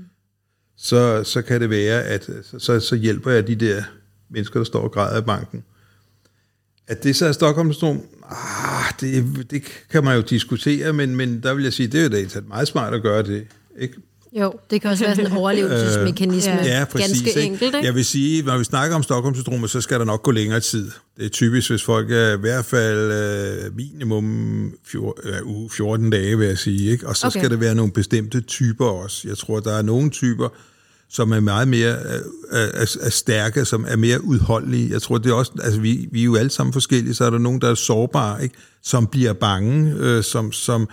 [0.78, 3.84] så, så kan det være, at så, så, hjælper jeg de der
[4.30, 5.64] mennesker, der står og græder i banken.
[6.88, 11.44] At det så er Stockholm Syndrom, ah, det, det kan man jo diskutere, men, men
[11.44, 13.48] der vil jeg sige, det er jo da meget smart at gøre det.
[13.78, 13.96] Ikke?
[14.40, 16.60] Jo, det kan også være sådan en overlevelsesmekanisme.
[16.60, 17.08] Øh, Ja, præcis.
[17.08, 17.42] Ganske ikke?
[17.42, 17.86] enkelt, ikke?
[17.86, 20.92] Jeg vil sige, når vi snakker om Stockholm-syndromet, så skal der nok gå længere tid.
[21.18, 26.10] Det er typisk, hvis folk er i hvert fald øh, minimum fjor, øh, uge 14
[26.10, 26.92] dage, vil jeg sige.
[26.92, 27.08] Ikke?
[27.08, 27.40] Og så Okay.
[27.40, 29.28] skal det være nogle bestemte typer også.
[29.28, 30.50] Jeg tror, der er nogle typer,
[31.10, 34.92] som er meget mere øh, er, er stærke, som er mere udholdelige.
[34.92, 37.30] Jeg tror, det er også, altså vi, vi er jo alle sammen forskellige, så er
[37.30, 38.56] der nogen, der er sårbare, ikke?
[38.84, 40.90] som bliver bange, øh, som, som,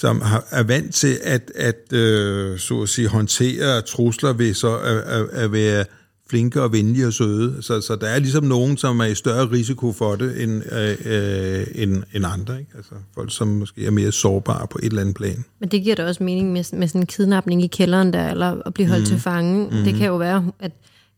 [0.00, 4.76] som har, er vant til at, at øh, så at sige, håndtere trusler ved så
[4.76, 5.84] at, at, at være
[6.30, 7.62] flinke og venlige og søde.
[7.62, 10.96] Så, så der er ligesom nogen, som er i større risiko for det end, øh,
[11.04, 12.58] øh, end, end andre.
[12.58, 12.70] Ikke?
[12.76, 15.44] Altså folk, som måske er mere sårbare på et eller andet plan.
[15.60, 18.62] Men det giver da også mening med, med sådan en kidnapning i kælderen der, eller
[18.66, 19.06] at blive holdt mm.
[19.06, 19.64] til fange.
[19.64, 19.84] Mm.
[19.84, 20.72] Det kan jo være, at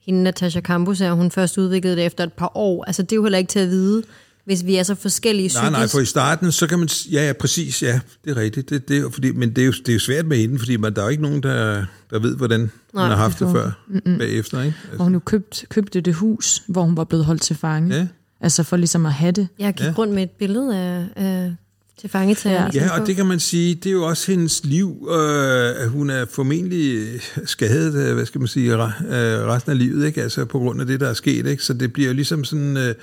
[0.06, 2.84] hende Natasha Campus er, hun først udviklede det efter et par år.
[2.84, 4.02] Altså det er jo heller ikke til at vide,
[4.44, 5.62] hvis vi er så forskellige psykisk.
[5.62, 6.88] Nej, nej, for i starten, så kan man...
[7.12, 8.70] Ja, ja, præcis, ja, det er rigtigt.
[8.70, 10.94] Det, det fordi, men det er, jo, det er jo svært med hende, fordi man,
[10.94, 13.56] der er jo ikke nogen, der, der ved, hvordan nej, man har haft det det
[13.56, 14.18] før Mm-mm.
[14.18, 14.76] bagefter, ikke?
[14.94, 17.96] Hvor hun jo købt, købte det hus, hvor hun var blevet holdt til fange.
[17.96, 18.06] Ja.
[18.40, 19.48] Altså for ligesom at have det.
[19.58, 19.92] Jeg gik Ja.
[19.98, 21.54] rundt med et billede af, af
[22.00, 22.70] til fangetager.
[22.74, 22.84] Ja.
[22.84, 26.10] Ja, og det kan man sige, det er jo også hendes liv, øh, at hun
[26.10, 27.06] er formentlig
[27.44, 30.22] skadet, øh, hvad skal man sige, øh, resten af livet, ikke?
[30.22, 31.64] Altså på grund af det, der er sket, ikke?
[31.64, 32.94] Så det bliver jo ligesom sådan, øh,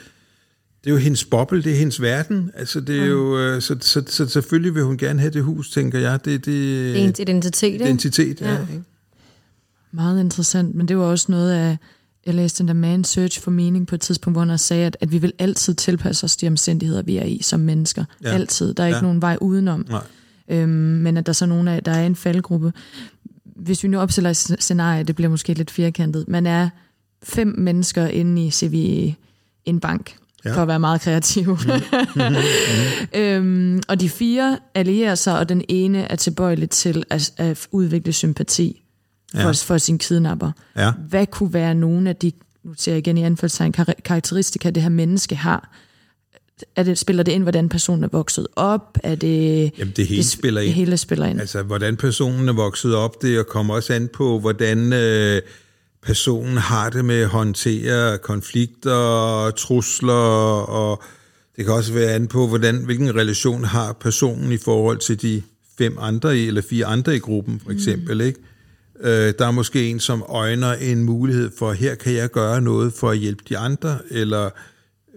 [0.88, 2.52] det er jo hendes boble, det er hendes verden.
[2.56, 3.10] Altså, det er mm.
[3.10, 6.26] jo, øh, så, så, så, selvfølgelig vil hun gerne have det hus, tænker jeg.
[6.26, 7.86] Det, det, Det er ens identitet, ikke?
[7.86, 8.54] identitet, ja.
[8.54, 8.60] Ja.
[8.62, 8.84] ikke?
[9.91, 11.78] Meget interessant, men det var også noget af,
[12.26, 14.97] jeg læste den der Man Search for Meaning på et tidspunkt, hvor han sagde, at,
[15.02, 18.06] at vi vil altid tilpasse os de omstændigheder, vi er i som mennesker.
[18.23, 18.30] Ja.
[18.30, 18.73] Altid.
[18.73, 19.02] Der er ikke Ja.
[19.02, 19.86] nogen vej udenom.
[19.89, 20.04] Nej.
[20.50, 22.73] Øhm, men at der så er nogen af, der er en faldgruppe.
[23.43, 26.28] Hvis vi nu opstiller et scenarie, det bliver måske lidt firkantet.
[26.28, 26.69] Man er
[27.23, 29.15] fem mennesker inde i CVE,
[29.65, 30.15] en bank,
[30.48, 30.56] Ja.
[30.58, 31.58] for at være meget kreativ.
[33.16, 38.14] øhm, og de fire allierer sig, og den ene er tilbøjelig til at, at udvikle
[38.14, 38.84] sympati
[39.36, 39.52] for, Ja.
[39.52, 40.52] for sin kidnapper.
[40.78, 40.92] Ja.
[41.10, 42.32] Hvad kunne være nogle af de,
[42.64, 45.74] nu ser jeg igen i anførselstegn, kar- karakteristika, det her menneske har?
[46.76, 48.98] Er det, spiller det ind, hvordan personen er vokset op?
[49.04, 50.68] Er det, Jamen, det hele spiller ind.
[50.68, 51.40] Det hele spiller ind.
[51.40, 55.42] Altså, hvordan personen er vokset op, det kommer også an på, hvordan øh,
[56.08, 60.13] personen har det med at håndtere konflikter, trusler,
[60.70, 61.04] og
[61.56, 65.41] det kan også være an på, hvordan, hvilken relation har personen i forhold til de
[65.78, 68.22] fem andre i, eller fire andre i gruppen, for eksempel, mm.
[68.22, 68.39] ikke?
[69.00, 72.93] Øh, der er måske en, som øjner en mulighed for, her kan jeg gøre noget
[72.93, 74.50] for at hjælpe de andre, eller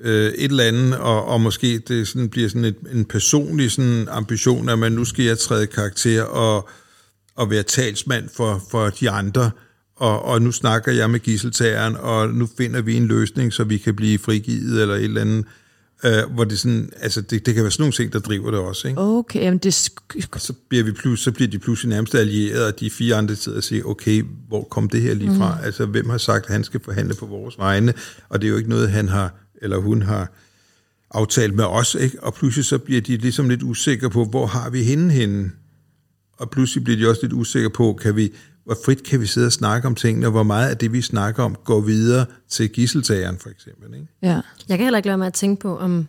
[0.01, 4.09] øh, et eller andet, og, og måske det sådan bliver sådan et, en personlig sådan
[4.11, 6.69] ambition, at man nu skal jeg træde karakter og,
[7.37, 9.51] og være talsmand for, for de andre,
[10.01, 13.79] og, og nu snakker jeg med gisseltageren, og nu finder vi en løsning, så vi
[13.79, 15.45] kan blive frigivet, eller et eller andet,
[16.05, 18.61] øh, hvor det sådan, altså det, det kan være sådan nogle ting, der driver det
[18.61, 19.01] også, ikke?
[19.01, 22.67] Okay, jamen det, sk- Og så bliver, vi plus, så bliver de pludselig nærmest allierede,
[22.67, 25.55] og de fire andre sidder og siger, okay, hvor kom det her lige fra?
[25.55, 25.65] Mm.
[25.65, 27.95] Altså, hvem har sagt, at han skal forhandle på vores vegne?
[28.29, 30.33] Og det er jo ikke noget, han har, eller hun har
[31.11, 32.23] aftalt med os, ikke?
[32.23, 35.51] Og pludselig så bliver de ligesom lidt usikre på, hvor har vi hende henne?
[36.39, 38.33] Og pludselig bliver de også lidt usikre på, kan vi,
[38.65, 41.03] hvor frit kan vi sidde og snakke om tingene, og hvor meget af det, vi
[41.03, 44.07] snakker om, går videre til gisseltageren, for eksempel, ikke?
[44.23, 44.41] ja.
[44.69, 46.07] Jeg kan heller ikke lade mig at tænke på, om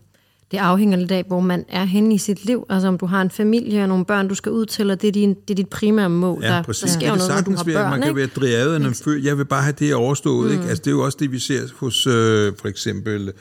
[0.51, 2.65] det afhænger lidt af, hvor man er henne i sit liv.
[2.69, 5.07] Altså om du har en familie og nogle børn, du skal ud til, og det
[5.07, 6.43] er, din, det er dit primære mål.
[6.43, 6.81] Ja, der, præcis.
[6.81, 7.89] der sker det jo noget, når du har børn.
[7.89, 8.17] man kan ikke?
[8.17, 9.27] være drevet af en følelse.
[9.29, 10.51] Jeg vil bare have det overstået.
[10.51, 10.57] Mm.
[10.57, 10.69] Ikke?
[10.69, 13.31] Altså, det er jo også det, vi ser hos øh, for eksempel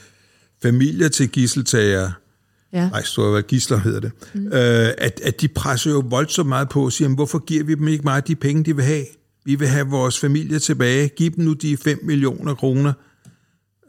[0.63, 2.11] familier til gisseltager.
[2.73, 2.89] Ja.
[2.89, 4.13] Nej, hvad gisler hedder det.
[4.35, 4.47] Mm.
[4.47, 7.75] Øh, at, at de presser jo voldsomt meget på og siger, "Jamen, hvorfor giver vi
[7.75, 9.05] dem ikke meget de penge, de vil have?
[9.45, 11.09] Vi vil have vores familie tilbage.
[11.09, 12.93] Giv dem nu de 5 millioner kroner,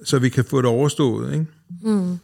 [0.04, 1.34] så vi kan få det overstået.
[1.34, 1.46] Ikke?
[1.84, 2.18] Mm.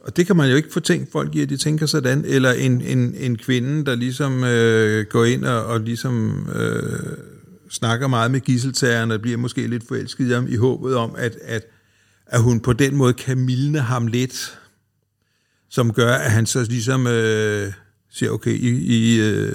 [0.00, 2.24] Og det kan man jo ikke få tænkt folk i, at de tænker sådan.
[2.24, 7.16] Eller en, en, en kvinde, der ligesom øh, går ind og, og ligesom øh,
[7.70, 11.36] snakker meget med gisseltagerne og bliver måske lidt forelsket i ham i håbet om, at,
[11.42, 11.62] at,
[12.26, 14.58] at hun på den måde kan mildne ham lidt,
[15.70, 17.72] som gør, at han så ligesom øh,
[18.10, 19.54] siger, okay, I, I, øh,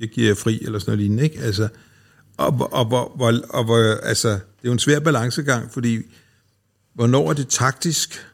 [0.00, 1.40] jeg giver jer fri, eller sådan noget lignende, ikke?
[1.40, 1.68] Altså,
[2.36, 5.98] og, og, og, og, og, og altså, det er jo en svær balancegang, fordi
[6.94, 8.26] hvornår er det taktisk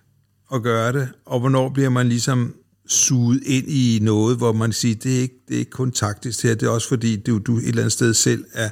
[0.54, 2.54] at gøre det, og hvornår bliver man ligesom
[2.88, 6.42] suget ind i noget, hvor man siger, det er ikke, det er ikke kun taktisk
[6.42, 8.70] her, det er også fordi, du, du et eller andet sted selv er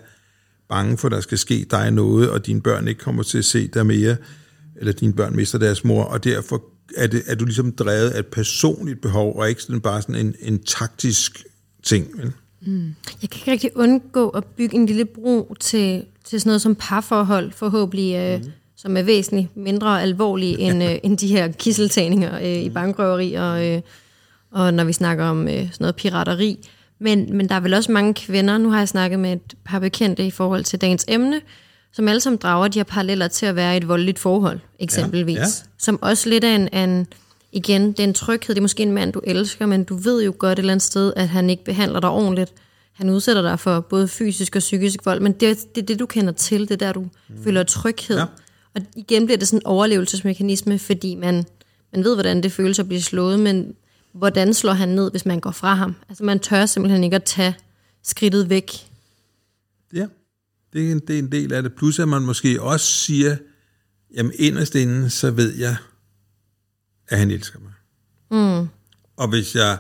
[0.69, 3.45] bange for, at der skal ske dig noget, og dine børn ikke kommer til at
[3.45, 4.17] se dig mere,
[4.77, 6.63] eller dine børn mister deres mor, og derfor
[6.97, 10.27] er, det, er du ligesom drevet af et personligt behov, og ikke sådan bare sådan
[10.27, 11.45] en, en taktisk
[11.83, 12.07] ting.
[12.17, 12.33] Vel?
[13.23, 16.75] Jeg kan ikke rigtig undgå at bygge en lille bro til, til sådan noget som
[16.75, 18.51] parforhold, forhåbentlig, øh, mm.
[18.77, 22.75] som er væsentligt mindre alvorlige end, øh, end de her kisseltagninger øh, i Mhm.
[22.75, 23.81] bankrøveri, og, øh,
[24.51, 26.69] og når vi snakker om øh, sådan noget pirateri.
[26.99, 29.79] Men, men der er vel også mange kvinder, nu har jeg snakket med et par
[29.79, 31.41] bekendte i forhold til dagens emne,
[31.93, 35.37] som alle sammen drager de her paralleller til at være i et voldeligt forhold, eksempelvis.
[35.37, 35.47] Ja, ja.
[35.79, 37.07] Som også lidt er en, en,
[37.53, 40.25] igen, det er en tryghed, det er måske en mand, du elsker, men du ved
[40.25, 42.53] jo godt et eller andet sted, at han ikke behandler dig ordentligt.
[42.93, 46.07] Han udsætter dig for både fysisk og psykisk vold, men det er det, det du
[46.07, 47.45] kender til, det er der, du mm.
[47.45, 48.17] føler tryghed.
[48.17, 48.25] Ja.
[48.75, 51.45] Og igen bliver det sådan en overlevelsesmekanisme, fordi man,
[51.93, 53.75] man ved, hvordan det føles at blive slået, men
[54.13, 55.95] hvordan slår han ned, hvis man går fra ham?
[56.09, 57.55] Altså man tør simpelthen ikke at tage
[58.03, 58.73] skridtet væk.
[59.95, 60.07] Ja,
[60.73, 61.75] det er, en, det er en del af det.
[61.75, 63.37] Plus at man måske også siger,
[64.17, 65.77] jamen inderst inde, så ved jeg,
[67.09, 67.73] at han elsker mig.
[68.31, 68.69] Mm.
[69.17, 69.79] Og hvis jeg,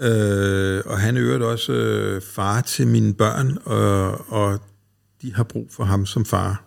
[0.00, 4.60] øh, og han er øvrigt også øh, far til mine børn, og, og
[5.22, 6.64] de har brug for ham som far,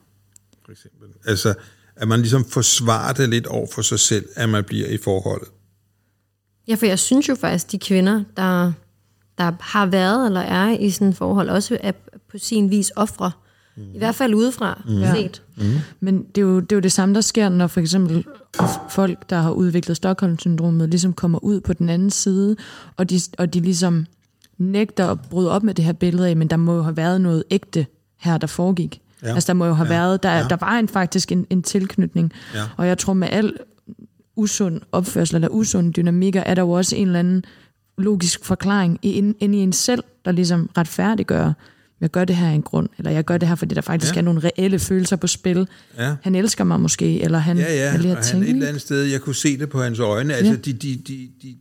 [0.65, 1.07] for eksempel.
[1.25, 1.53] Altså,
[1.95, 5.47] at man ligesom forsvarer det lidt over for sig selv, at man bliver i forholdet.
[6.67, 8.71] Ja, for jeg synes jo faktisk, de kvinder, der,
[9.37, 11.91] der har været eller er i sådan et forhold, også er
[12.31, 13.31] på sin vis ofre.
[13.77, 13.83] Mm.
[13.95, 15.01] I hvert fald udefra mm.
[15.15, 15.41] set.
[15.99, 18.25] Men det er, jo, det er jo det samme, der sker, når for eksempel
[18.89, 22.55] folk, der har udviklet Stockholm-syndromet, ligesom kommer ud på den anden side,
[22.97, 24.05] og de, og de ligesom
[24.57, 27.21] nægter at bryde op med det her billede af, men der må jo have været
[27.21, 27.85] noget ægte
[28.17, 29.01] her, der foregik.
[29.23, 29.33] Ja.
[29.33, 29.99] Altså der må jo have Ja.
[29.99, 30.43] været, der, Ja.
[30.49, 32.31] der var en faktisk en, en tilknytning.
[32.53, 32.63] Ja.
[32.77, 33.53] Og jeg tror med al
[34.35, 37.43] usund opførsel eller usund dynamikker, er der jo også en eller anden
[37.97, 41.53] logisk forklaring inde ind i en selv, der ligesom retfærdiggør,
[42.01, 44.13] jeg gør det her af en grund, eller jeg gør det her, fordi der faktisk
[44.15, 44.19] ja.
[44.19, 45.67] er nogle reelle følelser på spil.
[45.97, 46.15] Ja.
[46.21, 47.57] Han elsker mig måske, eller han...
[47.57, 48.57] Ja, ja, alle her og han ting, et ikke?
[48.57, 50.57] eller andet sted, jeg kunne se det på hans øjne, altså Ja.
[50.57, 51.55] de, de, de, de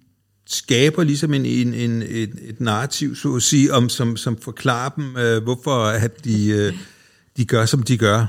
[0.49, 4.89] skaber ligesom en, en, en, et, et narrativ, så at sige, om, som, som forklarer
[4.89, 6.73] dem, øh, hvorfor at de, øh,
[7.37, 8.27] de gør, som de gør.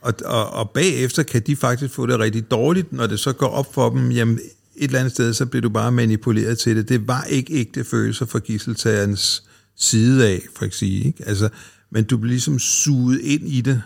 [0.00, 3.46] Og, og, og bagefter kan de faktisk få det rigtig dårligt, når det så går
[3.46, 4.38] op for dem, jamen
[4.76, 6.88] et eller andet sted, så bliver du bare manipuleret til det.
[6.88, 9.42] Det var ikke ægte følelser fra gisseltagerens
[9.78, 11.04] side af, for at sige.
[11.04, 11.24] Ikke?
[11.26, 11.48] Altså,
[11.90, 13.82] men du bliver ligesom suget ind i det.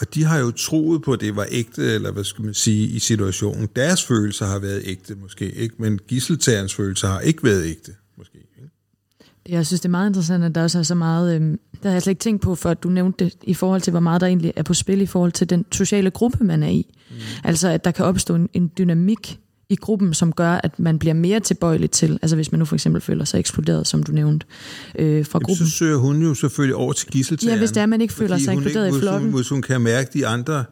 [0.00, 2.88] Og de har jo troet på, at det var ægte, eller hvad skal man sige,
[2.88, 3.68] i situationen.
[3.76, 5.74] Deres følelser har været ægte, måske, ikke?
[5.78, 8.38] men gisseltagerens følelser har ikke været ægte, måske.
[8.38, 8.70] Ikke?
[9.48, 11.34] Jeg synes, det er meget interessant, at der også er så meget...
[11.34, 13.80] Øhm, der har jeg slet ikke tænkt på, for at du nævnte det, i forhold
[13.80, 16.62] til, hvor meget der egentlig er på spil i forhold til den sociale gruppe, man
[16.62, 16.94] er i.
[17.10, 17.16] Mm.
[17.44, 21.14] Altså, at der kan opstå en, en dynamik i gruppen, som gør, at man bliver
[21.14, 24.46] mere tilbøjelig til, altså hvis man nu for eksempel føler sig eksploderet, som du nævnte,
[24.98, 25.66] øh, fra Jamen, gruppen.
[25.66, 27.54] så søger hun jo selvfølgelig over til gisseltageren.
[27.54, 29.30] Ja, hvis det er, man ikke føler sig inkluderet i hvis flokken.
[29.30, 30.64] Hun, hvis hun kan mærke, de andre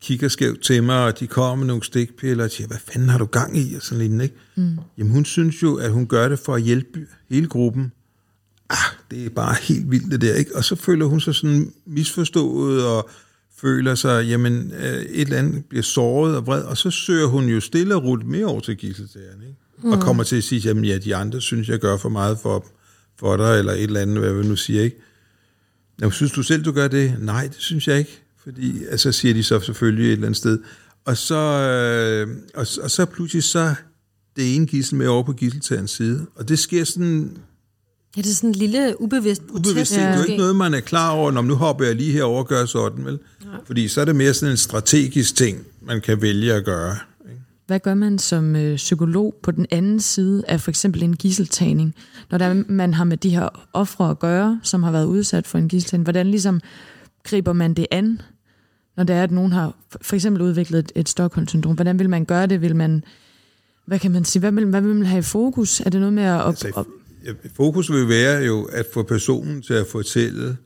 [0.00, 3.18] kigger skævt til mig, og de kommer med nogle stikpiller og siger, hvad fanden har
[3.18, 3.74] du gang i?
[3.74, 4.36] Og sådan lignende, ikke?
[4.56, 4.78] Mm.
[4.98, 7.92] Jamen hun synes jo, at hun gør det for at hjælpe hele gruppen.
[8.70, 8.76] Ah,
[9.10, 10.56] det er bare helt vildt det der, ikke?
[10.56, 13.10] Og så føler hun sig sådan misforstået, og
[13.60, 17.44] føler sig, jamen, øh, et eller andet bliver såret og vred, og så søger hun
[17.44, 19.54] jo stille og roligt mere over til gisseltageren, ikke?
[19.82, 19.92] Mm.
[19.92, 22.66] Og kommer til at sige, jamen ja, de andre synes, jeg gør for meget for,
[23.18, 24.96] for dig, eller et eller andet, hvad vi nu siger, ikke?
[26.00, 27.14] Jamen, synes du selv, du gør det?
[27.18, 28.22] Nej, det synes jeg ikke.
[28.44, 30.58] Fordi, altså siger de så selvfølgelig et eller andet sted.
[31.04, 33.74] Og så, øh, og, og så pludselig så
[34.36, 36.26] det ene gissel med over på gisseltagerens side.
[36.34, 37.36] Og det sker sådan
[38.16, 39.70] Ja, det er sådan en lille ubevidst protest.
[39.70, 39.94] ubevidst.
[39.94, 42.38] Det er jo ikke noget, man er klar over, når nu hopper jeg lige herover
[42.38, 43.18] og gør sådan, vel?
[43.66, 46.96] Fordi så er det mere sådan en strategisk ting, man kan vælge at gøre.
[47.30, 47.40] Ikke?
[47.66, 51.94] Hvad gør man som øh, psykolog på den anden side af for eksempel en gisseltagning,
[52.30, 55.58] når der, man har med de her ofre at gøre, som har været udsat for
[55.58, 56.04] en gisseltagning?
[56.04, 56.60] Hvordan ligesom
[57.24, 58.20] griber man det an,
[58.96, 61.74] når det er, at nogen har for- eksempel udviklet et, et Stockholm-syndrom?
[61.74, 62.60] Hvordan vil man gøre det?
[62.60, 63.04] Vil man,
[63.86, 65.80] hvad kan man sige, hvad vil, hvad vil man have i fokus?
[65.80, 66.40] Er det noget med at...
[66.42, 66.90] Op, Altså, op, ja,
[67.54, 70.56] fokus vil være jo at få personen til at fortælle,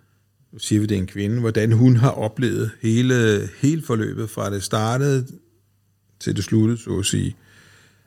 [0.52, 4.50] nu siger vi, det er en kvinde, hvordan hun har oplevet hele, hele forløbet fra
[4.50, 5.26] det startede
[6.20, 7.36] til det sluttede, så at sige.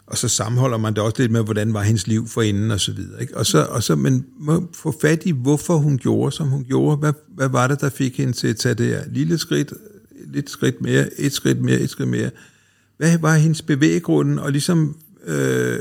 [0.06, 2.94] Og så sammenholder man det også lidt med, hvordan var hendes liv forinden og så
[2.94, 3.22] videre.
[3.22, 3.38] Ikke?
[3.38, 6.98] Og så, og så, men må få fat i, hvorfor hun gjorde, som hun gjorde.
[6.98, 9.74] Hvad, hvad var det, der fik hende til at tage det her lille skridt,
[10.26, 12.30] lidt skridt mere, et skridt mere, et skridt mere.
[12.98, 15.80] Hvad var hendes bevæggrunden, og ligesom øh,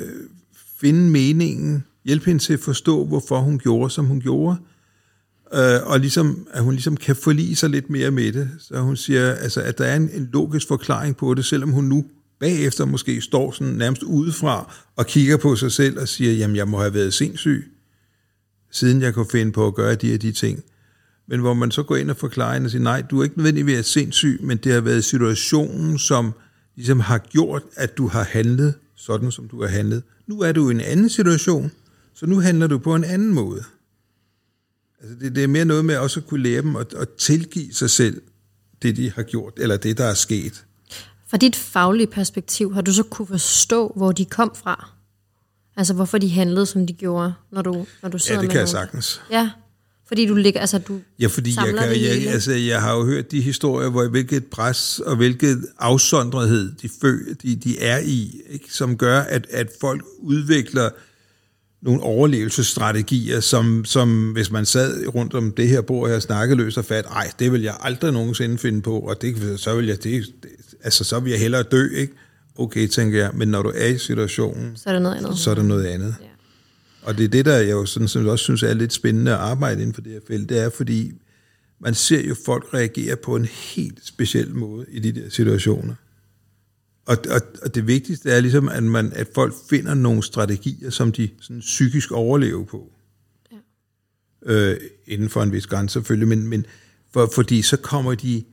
[0.81, 4.57] finde meningen, hjælpe hende til at forstå, hvorfor hun gjorde, som hun gjorde.
[5.55, 8.51] Øh, og ligesom, at hun ligesom kan forlige sig lidt mere med det.
[8.59, 11.85] Så hun siger, altså, at der er en, en logisk forklaring på det, selvom hun
[11.85, 12.05] nu
[12.41, 16.69] bagefter måske står sådan nærmest udefra og kigger på sig selv og siger, jamen jeg
[16.69, 17.73] må have været sindssyg,
[18.71, 20.65] siden jeg kunne finde på at gøre de her de ting.
[21.29, 23.39] Men hvor man så går ind og forklarer hende og siger, nej, du er ikke
[23.39, 26.33] nødvendigvis sindssyg, men det har været situationen, som
[26.77, 30.03] ligesom har gjort, at du har handlet sådan, som du har handlet.
[30.27, 31.71] Nu er du i en anden situation,
[32.15, 33.65] så nu handler du på en anden måde.
[35.01, 37.75] Altså det, det er mere noget med også at kunne lære dem at, at tilgive
[37.75, 38.23] sig selv
[38.83, 40.65] det, de har gjort, eller det, der er sket.
[41.29, 44.91] Fra dit faglige perspektiv, har du så kunne forstå, hvor de kom fra?
[45.77, 48.53] Altså, hvorfor de handlede, som de gjorde, når du, når du sidder Ja, det med
[48.53, 49.23] kan jeg sagtens.
[49.31, 49.51] Ja,
[50.11, 53.31] fordi du ligger, altså du Ja, fordi jeg, kan, jeg, altså, jeg har jo hørt
[53.31, 58.75] de historier, hvor hvilket pres og hvilket afsondrethed de, fø, de, de er i, ikke?
[58.75, 60.91] som gør, at, at folk udvikler
[61.83, 66.57] nogle overlevelsesstrategier, som, som hvis man sad rundt om det her bord her og snakkede
[66.57, 69.87] løs og fat, ej, det vil jeg aldrig nogensinde finde på, og det, så vil
[69.87, 70.51] jeg, det, det,
[70.83, 72.13] altså, så vil jeg hellere dø, ikke?
[72.59, 75.39] Okay, tænker jeg, men når du er i situationen, så er det noget andet.
[75.39, 76.15] så er der noget andet.
[76.21, 76.27] Ja.
[77.03, 79.33] Og det er det, der jeg jo sådan, som jeg også synes er lidt spændende
[79.33, 81.13] at arbejde inden for det her felt, det er, fordi
[81.81, 85.95] man ser jo folk reagere på en helt speciel måde i de der situationer.
[87.07, 91.13] Og, og, og det vigtigste er ligesom, at, man, at folk finder nogle strategier, som
[91.13, 92.93] de sådan psykisk overlever på.
[93.53, 93.57] Ja.
[94.53, 96.67] Øh, inden for en vis grænse selvfølgelig, men, men
[97.13, 98.45] for, fordi så kommer de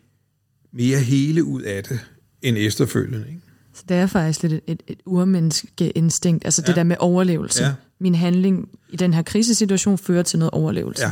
[0.72, 2.00] mere hele ud af det,
[2.42, 3.26] end efterfølgende.
[3.28, 3.42] Ikke?
[3.74, 6.68] Så det er faktisk lidt et, et, et urmenneskeinstinkt, altså ja.
[6.68, 7.64] det der med overlevelse.
[7.64, 7.74] Ja.
[8.00, 11.04] Min handling i den her krisesituation fører til noget overlevelse.
[11.04, 11.12] Ja.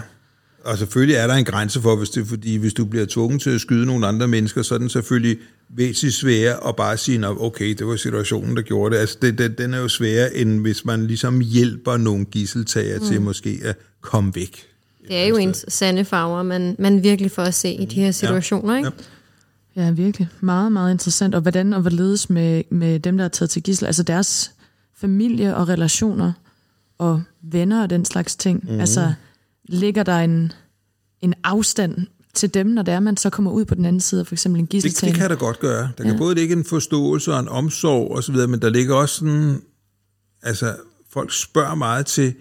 [0.65, 3.49] Og selvfølgelig er der en grænse for, hvis det, fordi hvis du bliver tvunget til
[3.49, 5.37] at skyde nogle andre mennesker, så er den selvfølgelig
[5.69, 9.01] væsentligt sværere at bare sige, "Nå, okay, det var situationen, der gjorde det.
[9.01, 13.05] Altså, det, det, den er jo sværere, end hvis man ligesom hjælper nogle gisseltager mm.
[13.05, 14.67] til måske at komme væk.
[15.07, 18.11] Det er jo ens sande farver, man, man virkelig får at se i de her
[18.11, 18.91] situationer, ikke?
[19.75, 20.27] Ja, virkelig.
[20.41, 21.35] Meget, meget interessant.
[21.35, 24.51] Og hvordan og hvorledes med, med dem, der er taget til gissel, altså deres
[24.97, 26.33] familie og relationer
[26.97, 28.63] og venner og den slags ting.
[28.71, 28.79] Mm.
[28.79, 29.13] Altså,
[29.67, 30.51] ligger der en,
[31.21, 34.25] en afstand til dem, når det er, man så kommer ud på den anden side,
[34.25, 35.17] for eksempel en Det, det gisseltagning?
[35.17, 35.91] kan der godt gøre.
[35.97, 36.17] Der kan ja.
[36.17, 39.61] både ligge en forståelse og en omsorg osv., men der ligger også sådan,
[40.43, 40.75] altså
[41.09, 42.33] folk spørger meget til,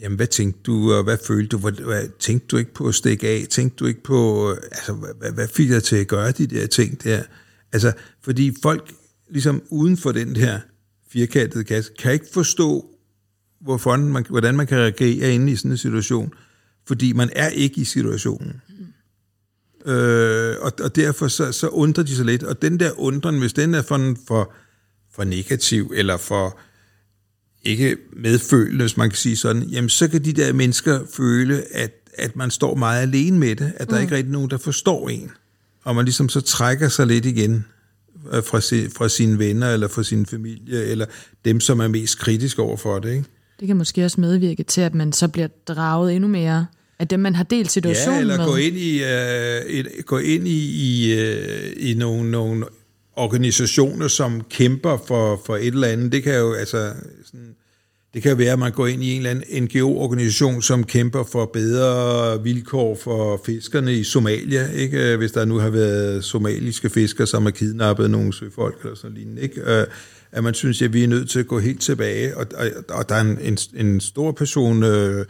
[0.00, 2.94] jamen hvad tænkte du, og hvad følte du, hvad, hvad, tænkte du ikke på at
[2.94, 6.46] stikke af, tænkte du ikke på, altså hvad, hvad, fik dig til at gøre de
[6.46, 7.22] der ting der?
[7.72, 7.92] Altså,
[8.22, 8.92] fordi folk
[9.30, 10.60] ligesom uden for den her
[11.08, 12.86] firkantede kasse, kan ikke forstå,
[13.60, 16.32] hvorfor man, hvordan man kan reagere inde i sådan en situation,
[16.86, 18.60] fordi man er ikke i situationen.
[19.86, 22.42] Øh, og, og derfor så, så undrer de sig lidt.
[22.42, 24.52] Og den der undren, hvis den er for, for,
[25.14, 26.58] for negativ, eller for
[27.62, 31.92] ikke medfølende, hvis man kan sige sådan, jamen så kan de der mennesker føle, at,
[32.14, 34.02] at man står meget alene med det, at der mm.
[34.02, 35.30] ikke er rigtig nogen, der forstår en.
[35.84, 37.64] Og man ligesom så trækker sig lidt igen
[38.32, 41.06] øh, fra, si, fra sine venner, eller fra sin familie, eller
[41.44, 43.10] dem, som er mest kritiske over for det.
[43.10, 43.24] Ikke?
[43.60, 46.66] Det kan måske også medvirke til, at man så bliver draget endnu mere
[46.98, 48.46] af dem, man har delt situationen Ja, eller med.
[48.46, 52.64] gå ind i, øh, et, gå ind i, i, øh, i nogle, nogle
[53.16, 56.12] organisationer, som kæmper for, for et eller andet.
[56.12, 56.92] Det kan jo altså
[57.24, 57.54] sådan,
[58.14, 61.44] det kan være, at man går ind i en eller anden NGO-organisation, som kæmper for
[61.52, 65.16] bedre vilkår for fiskerne i Somalia, ikke?
[65.16, 69.42] hvis der nu har været somaliske fiskere, som har kidnappet nogle søfolk eller sådan lignende.
[69.42, 69.60] Ikke?
[69.60, 69.86] Øh,
[70.32, 73.08] At man synes, at vi er nødt til at gå helt tilbage, og, og, og
[73.08, 75.26] der er en, en, en stor person, øh,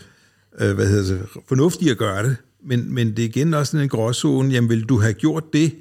[0.60, 3.82] øh, hvad hedder det, fornuftig at gøre det, men, men det er igen også sådan
[3.84, 5.74] en gråzone, jamen vil du have gjort det,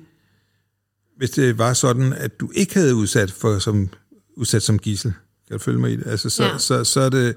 [1.17, 3.89] hvis det var sådan, at du ikke havde udsat, for, som,
[4.37, 5.13] udsat som gissel?
[5.47, 6.07] Kan du følge mig i det?
[6.07, 6.49] Altså, så, Ja.
[6.51, 6.57] ja.
[6.57, 7.35] så, så er det...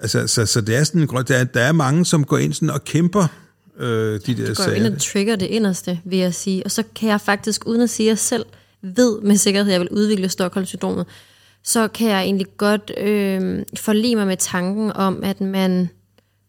[0.00, 2.38] Altså, så, så det er sådan en grøn, der, er, der er mange, som går
[2.38, 3.26] ind sådan og kæmper
[3.78, 4.74] øh, de der Det går sager.
[4.74, 6.64] ind og trigger det inderste, vil jeg sige.
[6.64, 8.44] Og så kan jeg faktisk, uden at sige, at jeg selv
[8.82, 11.06] ved med sikkerhed, at jeg vil udvikle Stockholm-syndromet,
[11.64, 15.88] så kan jeg egentlig godt øh, forlige mig med tanken om, at man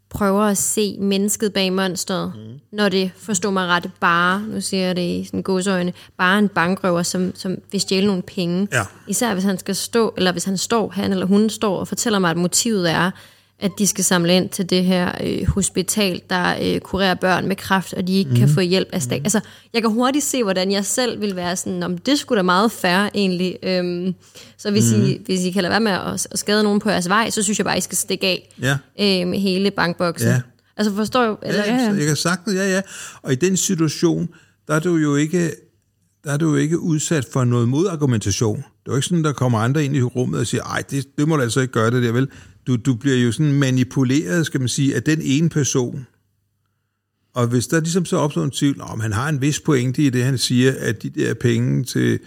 [0.10, 2.60] prøver at se mennesket bag monsteret, mm.
[2.72, 6.50] når det, forstår mig ret, bare, nu siger jeg det i sådan godsøjne, bare en
[6.50, 8.68] bankrøver, som, som vil stjæle nogle penge.
[8.72, 8.84] Ja.
[9.08, 12.20] Især hvis han skal stå, eller hvis han står, han eller hun står og fortæller
[12.20, 13.12] mig, at motivet er,
[13.60, 17.56] at de skal samle ind til det her øh, hospital, der øh, kurerer børn med
[17.56, 18.36] kræft, og de ikke mm.
[18.38, 19.22] kan få hjælp af stat.
[19.24, 19.40] Altså,
[19.74, 22.72] jeg kan hurtigt se, hvordan jeg selv vil være sådan, om det skulle da meget
[22.72, 23.58] færre egentlig.
[23.64, 24.14] Øhm,
[24.58, 25.04] så hvis, mm.
[25.06, 27.44] I, hvis I kan lade være med at, at skade nogen på jeres vej, så
[27.44, 28.78] synes jeg bare, I skal stikke af Ja.
[29.22, 30.30] øh, med hele bankboksen.
[30.30, 30.42] Ja.
[30.78, 31.38] Altså forstår du?
[31.44, 31.94] Eller, Ja, ja.
[31.94, 32.82] Jeg kan sagtens, ja, ja.
[33.22, 34.30] Og i den situation,
[34.68, 35.52] der er du jo ikke,
[36.28, 38.58] der er du jo ikke udsat for noget modargumentation.
[38.58, 41.18] Det er jo ikke sådan, der kommer andre ind i rummet og siger, ej, det,
[41.18, 42.28] det må du altså ikke gøre det der, vel?
[42.68, 46.08] Du, du bliver jo sådan manipuleret, skal man sige, af den ene person.
[47.34, 50.10] Og hvis der ligesom så opstår en tvivl, om han har en vis pointe i
[50.10, 52.20] det, han siger, at de der penge til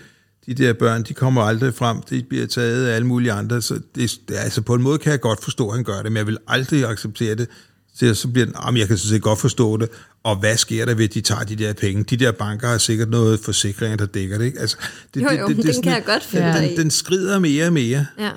[0.47, 3.81] de der børn, de kommer aldrig frem, de bliver taget af alle mulige andre, så
[3.95, 6.17] det, det, altså på en måde kan jeg godt forstå, at han gør det, men
[6.17, 7.49] jeg vil aldrig acceptere det,
[7.95, 9.89] så, så bliver den, jamen, jeg kan sådan set godt forstå det,
[10.23, 12.05] og hvad sker der ved, at de tager de der penge?
[12.05, 14.61] De der banker har sikkert noget forsikringer, der dækker det, ikke?
[14.61, 14.77] Altså,
[15.15, 16.69] det, Jo, jo, men den sådan- kan jeg godt følge Ja.
[16.69, 18.31] den, den skrider mere og mere, Ja.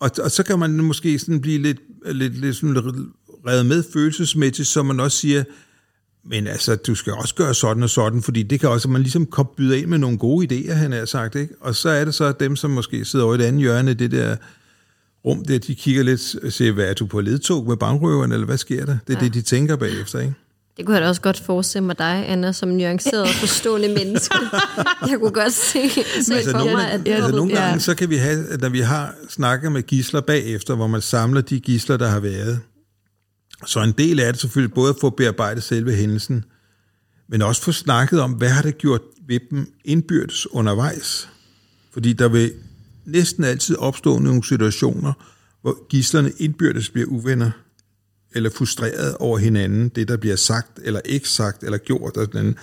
[0.00, 1.78] og, og så kan man måske sådan blive lidt,
[2.12, 2.76] lidt, lidt sådan
[3.46, 5.44] revet med følelsesmæssigt, så man også siger,
[6.28, 9.26] men altså, du skal også gøre sådan og sådan, fordi det kan også, man ligesom
[9.26, 11.54] kom byde ind med nogle gode idéer, han har sagt, ikke?
[11.60, 14.10] Og så er det så dem, som måske sidder over i et andet hjørne, det
[14.10, 14.36] der
[15.24, 18.58] rum der, de kigger lidt siger, hvad er du på ledtog med bankrøveren, eller hvad
[18.58, 18.98] sker der?
[19.06, 19.24] Det er ja.
[19.24, 20.34] det, de tænker bagefter, ikke?
[20.76, 24.36] Det kunne jeg da også godt forestille mig dig, Anna, som nuanceret og forstående menneske.
[25.08, 25.88] Jeg kunne godt se,
[26.22, 27.64] se Altså, for nogle, mig, at ja, altså, nogle ja.
[27.64, 31.00] gange, så kan vi have, at når vi har snakket med gisler bagefter, hvor man
[31.00, 32.60] samler de gisler, der har været,
[33.66, 36.44] så en del af det selvfølgelig både at få bearbejdet selve hændelsen,
[37.28, 41.28] men også få snakket om, hvad har det gjort ved dem indbyrdes undervejs.
[41.92, 42.52] Fordi der vil
[43.04, 45.12] næsten altid opstå nogle situationer,
[45.62, 47.50] hvor gislerne indbyrdes bliver uvenner,
[48.34, 52.56] eller frustreret over hinanden, det der bliver sagt, eller ikke sagt, eller gjort, og sådan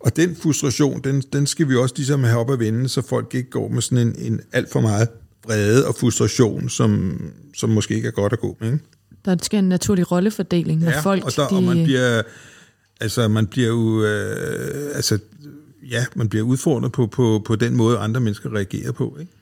[0.00, 3.34] og den frustration, den, den skal vi også ligesom have op at vende, så folk
[3.34, 5.08] ikke går med sådan en, en alt for meget
[5.44, 7.20] vrede og frustration, som,
[7.54, 8.72] som måske ikke er godt at gå med.
[8.72, 8.84] Ikke?
[9.24, 11.24] Der sker en naturlig rollefordeling, når folk...
[11.24, 12.22] og, der, de, og man bliver,
[13.00, 15.18] altså man bliver jo, øh, altså,
[15.90, 19.16] ja, man bliver udfordret på, på, på den måde, andre mennesker reagerer på.
[19.20, 19.32] Ikke?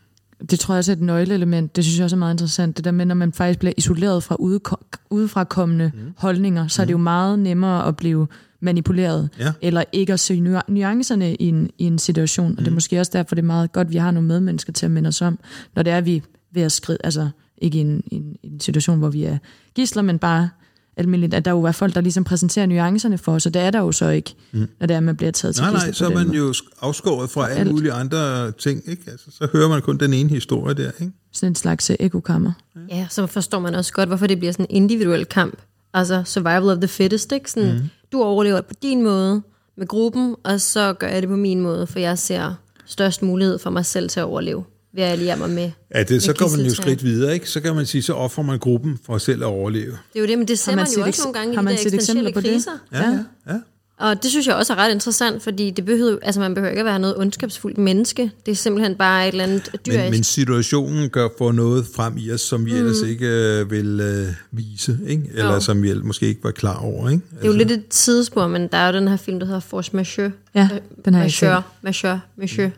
[0.50, 1.76] Det tror jeg også er et nøgleelement.
[1.76, 2.76] Det synes jeg også er meget interessant.
[2.76, 6.00] Det der med, når man faktisk bliver isoleret fra udeko- udefrakommende mm.
[6.16, 8.26] holdninger, så er det jo meget nemmere at blive
[8.60, 9.52] manipuleret, Ja.
[9.62, 12.52] eller ikke at se nu- nuancerne i en, i en situation.
[12.52, 14.72] Og det er måske også derfor, det er meget godt, at vi har nogle medmennesker
[14.72, 15.38] til at minde os om,
[15.74, 16.22] når det er, at vi
[16.54, 17.28] ved at skride, altså
[17.58, 19.38] ikke i en, en, en situation, hvor vi er
[19.74, 20.48] gisler, men bare
[20.96, 23.70] almindeligt, at der jo er folk, der ligesom præsenterer nuancerne for os, og det er
[23.70, 24.68] der jo så ikke, mm.
[24.80, 26.36] når det er, at man bliver taget til Nej, nej, så er man måde.
[26.38, 27.70] jo afskåret fra alle alt.
[27.70, 29.02] mulige andre ting, ikke?
[29.10, 31.12] Altså, så hører man kun den ene historie der, ikke?
[31.32, 32.52] Sådan en slags øh, ekokammer.
[32.88, 35.58] Ja, så forstår man også godt, hvorfor det bliver sådan en individuel kamp.
[35.94, 37.50] Altså survival of the fittest, ikke?
[37.50, 37.80] Sådan, mm.
[38.12, 39.42] Du overlever på din måde
[39.76, 42.54] med gruppen, og så gør jeg det på min måde, for jeg ser
[42.86, 44.64] størst mulighed for mig selv til at overleve,
[44.94, 45.70] ved at alliere mig med.
[45.94, 47.50] Ja, det, så med går man jo skridt videre, ikke?
[47.50, 49.90] Så kan man sige, så offrer man gruppen for selv at overleve.
[49.90, 51.64] Det er jo det, men det ser man man, jo også nogle gange har i
[51.64, 52.50] man de der set eksempler på det?
[52.50, 52.70] kriser.
[52.92, 53.18] Ja,
[53.48, 53.58] ja.
[53.98, 56.80] Og det synes jeg også er ret interessant, fordi det behøver, altså man behøver ikke
[56.80, 58.30] at være noget ondskabsfuldt menneske.
[58.46, 60.02] Det er simpelthen bare et eller andet dyrisk.
[60.02, 62.78] Men, men situationen gør for noget frem i os, som vi mm.
[62.78, 65.24] ellers ikke øh, vil øh, vise, ikke?
[65.34, 65.60] Eller Jo.
[65.60, 67.22] som vi ellers måske ikke var klar over, ikke?
[67.34, 69.60] det er jo lidt et tidsspor, men der er jo den her film, der hedder
[69.60, 70.32] Force Majeure.
[70.54, 70.68] Ja,
[71.04, 71.62] den har jeg Majeure.
[71.82, 72.70] Majeure, Majeure.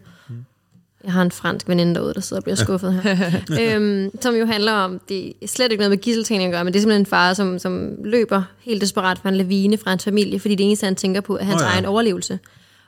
[1.05, 3.31] Jeg har en fransk veninde derude, der sidder og bliver skuffet her.
[3.77, 6.73] øhm, som jo handler om, det er slet ikke noget med gisseltagning at gøre, men
[6.73, 10.05] det er simpelthen en far, som, som løber helt desperat fra en lavine fra hans
[10.05, 11.73] familie, fordi det eneste, han tænker på, er hans oh, ja.
[11.73, 12.39] egen overlevelse.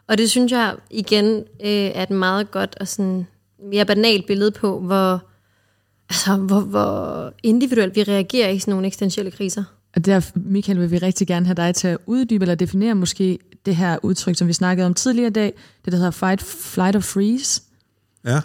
[0.08, 3.26] Og det synes jeg igen øh, er et meget godt og sådan
[3.70, 5.22] mere banalt billede på, hvor,
[6.10, 9.64] altså, hvor, hvor individuelt vi reagerer i sådan nogle eksistentielle kriser.
[9.96, 13.38] Og der, Michael, vil vi rigtig gerne have dig til at uddybe eller definere måske
[13.66, 15.52] det her udtryk, som vi snakkede om tidligere i dag,
[15.84, 17.62] det der hedder fight, flight or freeze.
[18.26, 18.40] Ja.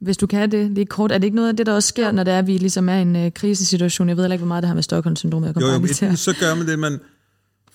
[0.00, 2.12] Hvis du kan det lige kort, er det ikke noget af det, der også sker,
[2.12, 4.08] når det er, at vi ligesom er i en uh, krisesituation?
[4.08, 5.48] Jeg ved heller ikke, hvor meget det har med Stockholm-syndromet.
[5.48, 7.00] Jo, kommer jo, lige til at- så gør man det, man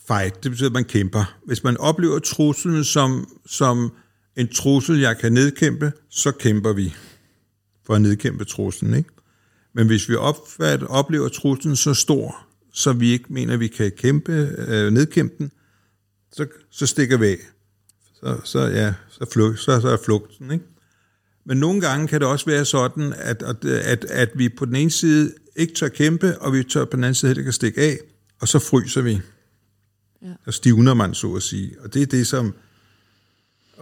[0.08, 1.36] fight, det betyder, at man kæmper.
[1.46, 3.92] Hvis man oplever truslen som, som
[4.36, 6.94] en trussel, jeg kan nedkæmpe, så kæmper vi
[7.86, 9.10] for at nedkæmpe truslen, ikke?
[9.74, 13.92] Men hvis vi opfat, oplever truslen så stor, så vi ikke mener, at vi kan
[13.98, 14.32] kæmpe,
[14.68, 15.52] øh, nedkæmpe den,
[16.32, 17.38] så, så stikker vi af.
[18.20, 20.66] Så, så, ja, så, flugt, så, så er flugten, ikke?
[21.46, 24.76] Men nogle gange kan det også være sådan, at, at, at, at vi på den
[24.76, 27.56] ene side ikke tør kæmpe, og vi tør på den anden side heller ikke at
[27.56, 27.98] stikke af,
[28.42, 29.22] og så fryser vi.
[30.22, 30.28] Ja.
[30.46, 31.76] Så stivner man, så at sige.
[31.80, 32.54] Og det er det, som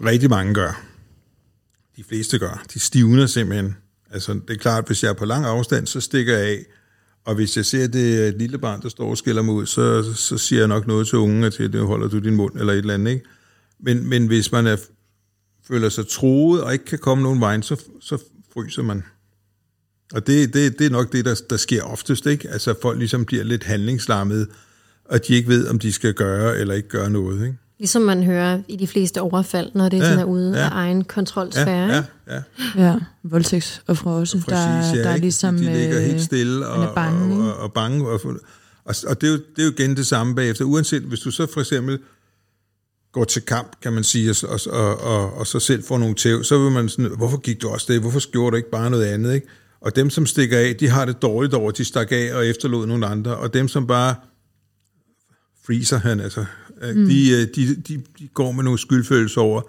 [0.05, 0.83] rigtig mange gør.
[1.97, 2.65] De fleste gør.
[2.73, 3.75] De stivner simpelthen.
[4.11, 6.65] Altså, det er klart, at hvis jeg er på lang afstand, så stikker jeg af.
[7.25, 9.53] Og hvis jeg ser, at det er et lille barn, der står og skælder mig
[9.53, 12.59] ud, så, så siger jeg nok noget til ungen, at det holder du din mund,
[12.59, 13.25] eller et eller andet, ikke?
[13.79, 14.77] Men, men hvis man er,
[15.67, 18.17] føler sig troet og ikke kan komme nogen vej, så, så
[18.53, 19.03] fryser man.
[20.13, 22.49] Og det, det, det er nok det, der, der sker oftest, ikke?
[22.49, 24.47] Altså, folk ligesom bliver lidt handlingslammet,
[25.05, 27.57] og de ikke ved, om de skal gøre eller ikke gøre noget, ikke?
[27.79, 30.65] Ligesom man hører i de fleste overfald, når det er Ja, sådan er ude ja.
[30.65, 31.87] af egen kontrolsfære.
[31.87, 32.09] Ja, ikke?
[32.27, 32.85] ja, ja.
[32.85, 34.37] Ja, voldtægtsoffre også.
[34.37, 35.57] Præcis, der, ja, der er ligesom...
[35.57, 38.07] de, ligger øh, helt stille og, er bange, og, og, og bange.
[38.07, 38.19] Og,
[38.85, 40.65] og, og det, er jo, det er jo igen det samme bagefter.
[40.65, 41.99] Uanset, hvis du så for eksempel
[43.13, 46.43] går til kamp, kan man sige, og, og, og, og så selv får nogle tæv,
[46.43, 48.01] så vil man sådan, hvorfor gik du også det?
[48.01, 49.33] Hvorfor gjorde du ikke bare noget andet?
[49.33, 49.47] Ikke?
[49.81, 52.47] Og dem, som stikker af, de har det dårligt over, at de stak af og
[52.47, 53.37] efterlod nogle andre.
[53.37, 54.15] Og dem, som bare
[55.65, 56.45] freezer han, altså,
[56.95, 57.05] mm.
[57.05, 59.61] de, øh, de, de, de går med nogle skyldfølelser over,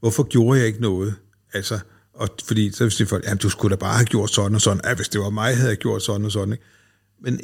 [0.00, 1.14] hvorfor gjorde jeg ikke noget?
[1.52, 1.78] Altså,
[2.14, 4.80] og fordi så siger folk, jamen du skulle da bare have gjort sådan og sådan.
[4.84, 6.52] Ja, hvis det var mig, havde jeg gjort sådan og sådan.
[6.52, 6.64] Ikke?
[7.22, 7.40] Men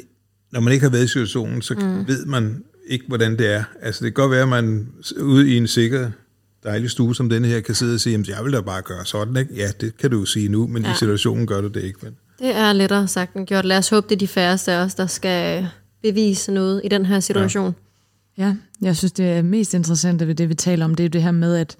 [0.51, 2.07] når man ikke har været i situationen, så mm.
[2.07, 3.63] ved man ikke, hvordan det er.
[3.81, 4.87] Altså det kan godt være, at man
[5.21, 6.11] ude i en sikker,
[6.63, 9.05] dejlig stue som denne her, kan sidde og sige, jamen jeg vil da bare gøre
[9.05, 9.37] sådan.
[9.37, 9.53] Ikke?
[9.55, 10.91] Ja, det kan du jo sige nu, men ja.
[10.91, 11.99] i situationen gør du det ikke.
[12.01, 12.15] Men.
[12.39, 13.65] Det er lettere sagt end gjort.
[13.65, 15.67] Lad os håbe, det er de færreste af os, der skal
[16.01, 17.75] bevise noget i den her situation.
[18.37, 21.23] Ja, jeg synes, det er mest interessante ved det, vi taler om, det er det
[21.23, 21.77] her med, at,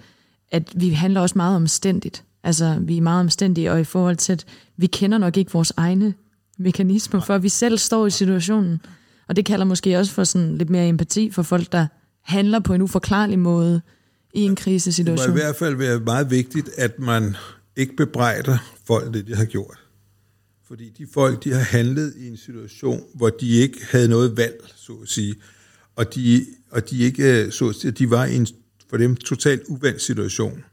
[0.52, 2.24] at vi handler også meget omstændigt.
[2.43, 4.45] Altså, vi er meget omstændige, og i forhold til, at
[4.78, 6.14] vi kender nok ikke vores egne
[6.58, 8.82] mekanismer, for at vi selv står i situationen.
[9.32, 11.88] Og det kalder måske også for sådan lidt mere empati for folk, der
[12.22, 13.82] handler på en uforklarlig måde
[14.34, 15.28] i en krisesituation.
[15.28, 17.36] Det må i hvert fald være meget vigtigt, at man
[17.76, 19.80] ikke bebrejder folk det, de har gjort.
[20.68, 24.64] Fordi de folk, de har handlet i en situation, hvor de ikke havde noget valg,
[24.76, 25.36] så at sige.
[25.96, 28.48] Og de, og de ikke, øh, så at sige, de var i en
[28.90, 30.64] for dem totalt uvandt situation.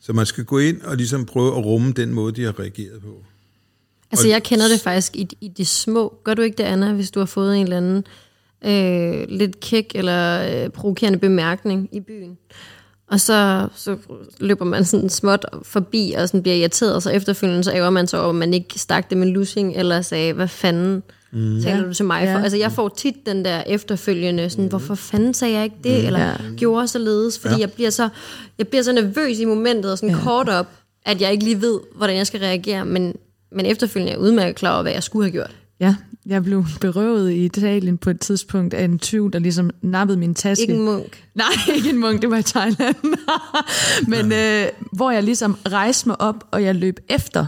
[0.00, 3.02] Så man skal gå ind og ligesom prøve at rumme den måde, de har reageret
[3.02, 3.24] på.
[4.12, 6.14] Altså, Og- jeg kender det faktisk i, i de små.
[6.24, 8.04] Gør du ikke det, Anna, hvis du har fået en eller anden
[8.64, 12.38] øh, lidt kæk eller øh, provokerende bemærkning i byen?
[13.10, 13.96] Og så, så
[14.40, 18.06] løber man sådan småt forbi og sådan bliver irriteret, og så efterfølgende så ærger man
[18.06, 21.02] så over, at man ikke stak det med lussing, eller sagde, hvad fanden
[21.32, 21.62] mm.
[21.62, 22.38] taler du til mig for?
[22.38, 22.42] Ja.
[22.42, 26.18] Altså, jeg får tit den der efterfølgende, sådan, hvorfor fanden sagde jeg ikke det, eller
[26.20, 26.34] Ja.
[26.56, 28.08] gjorde således, fordi jeg, bliver så,
[28.58, 30.22] jeg bliver så nervøs i momentet, og sådan ja.
[30.22, 30.66] kort op,
[31.04, 33.14] at jeg ikke lige ved, hvordan jeg skal reagere, men,
[33.52, 35.56] men efterfølgende er jeg udmærket klar over, hvad jeg skulle have gjort.
[35.80, 40.18] Ja, jeg blev berøvet i Italien på et tidspunkt af en tyv, der ligesom nappede
[40.18, 40.62] min taske.
[40.62, 41.24] Ikke en munk.
[41.34, 42.96] Nej, ikke en munk, det var i Thailand.
[44.12, 47.46] Men øh, hvor jeg ligesom rejste mig op, og jeg løb efter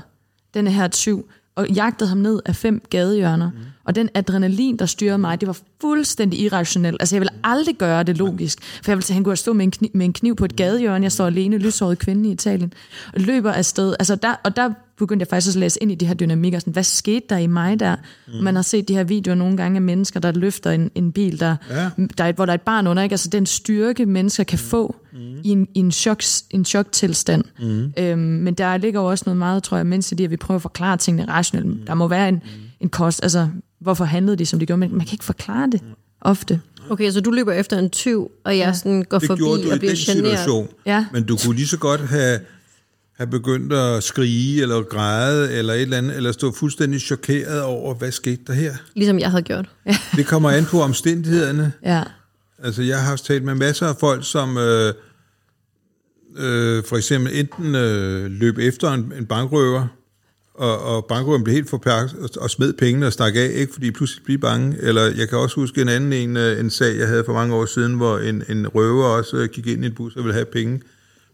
[0.55, 1.29] denne her tyv,
[1.59, 3.51] og jagtede ham ned af fem gadehjørner.
[3.51, 3.59] Mm.
[3.85, 6.97] Og den adrenalin, der styrede mig, det var fuldstændig irrationelt.
[7.01, 8.63] Altså, jeg ville aldrig gøre det logisk.
[8.63, 10.57] For jeg ville tage, han kunne stå med en, kniv, med en kniv på et
[10.57, 11.05] gadehjørne.
[11.05, 12.73] Jeg står alene, lyshåret kvinde i Italien.
[13.15, 13.95] Og løber afsted.
[13.99, 16.59] Altså, der, og der begyndte jeg faktisk at læse ind i de her dynamikker.
[16.59, 17.97] Sådan, hvad skete der i mig der?
[18.27, 18.33] Mm.
[18.45, 21.41] Man har set de her videoer nogle gange af mennesker, der løfter en, en bil,
[21.41, 21.91] der, ja.
[22.19, 23.03] der er hvor der er et barn under.
[23.03, 23.13] Ikke?
[23.13, 24.69] Altså den styrke, mennesker kan mm.
[24.69, 25.19] få mm.
[25.45, 27.45] i en, i en, chok, en choktilstand.
[27.61, 27.93] Mm.
[27.99, 30.57] Øhm, men der ligger jo også noget meget, tror jeg, mens i at vi prøver
[30.57, 31.67] at forklare tingene rationelt.
[31.67, 31.87] Mm.
[31.87, 32.51] Der må være en, mm.
[32.81, 33.23] en kost.
[33.23, 33.49] Altså,
[33.81, 34.81] hvorfor handlede de, som de gjorde?
[34.81, 35.89] Men man kan ikke forklare det mm.
[36.21, 36.61] ofte.
[36.91, 38.73] Okay, så du løber efter en tyv, og jeg ja.
[38.73, 40.69] sådan går det forbi og bliver generet.
[40.87, 41.07] Ja.
[41.13, 42.41] Men du kunne lige så godt have
[43.19, 47.95] have begyndt at skrige eller græde eller et eller andet, eller stå fuldstændig chokeret over,
[47.95, 48.75] hvad skete der her?
[48.95, 49.71] Ligesom jeg havde gjort.
[50.17, 51.73] det kommer an på omstændighederne.
[51.85, 52.03] Ja.
[52.63, 54.95] Altså, jeg har talt med masser af folk, som øh,
[56.37, 59.87] øh, for eksempel enten øh, løb efter en, en bankrøver,
[60.55, 63.91] og, og bankrøveren blev helt forpærket og, og smed pengene og stak af, ikke fordi
[63.91, 64.77] pludselig blev bange.
[64.81, 67.55] Eller jeg kan også huske en anden en, øh, en sag, jeg havde for mange
[67.55, 70.35] år siden, hvor en, en røver også øh, gik ind i en bus og ville
[70.35, 70.81] have penge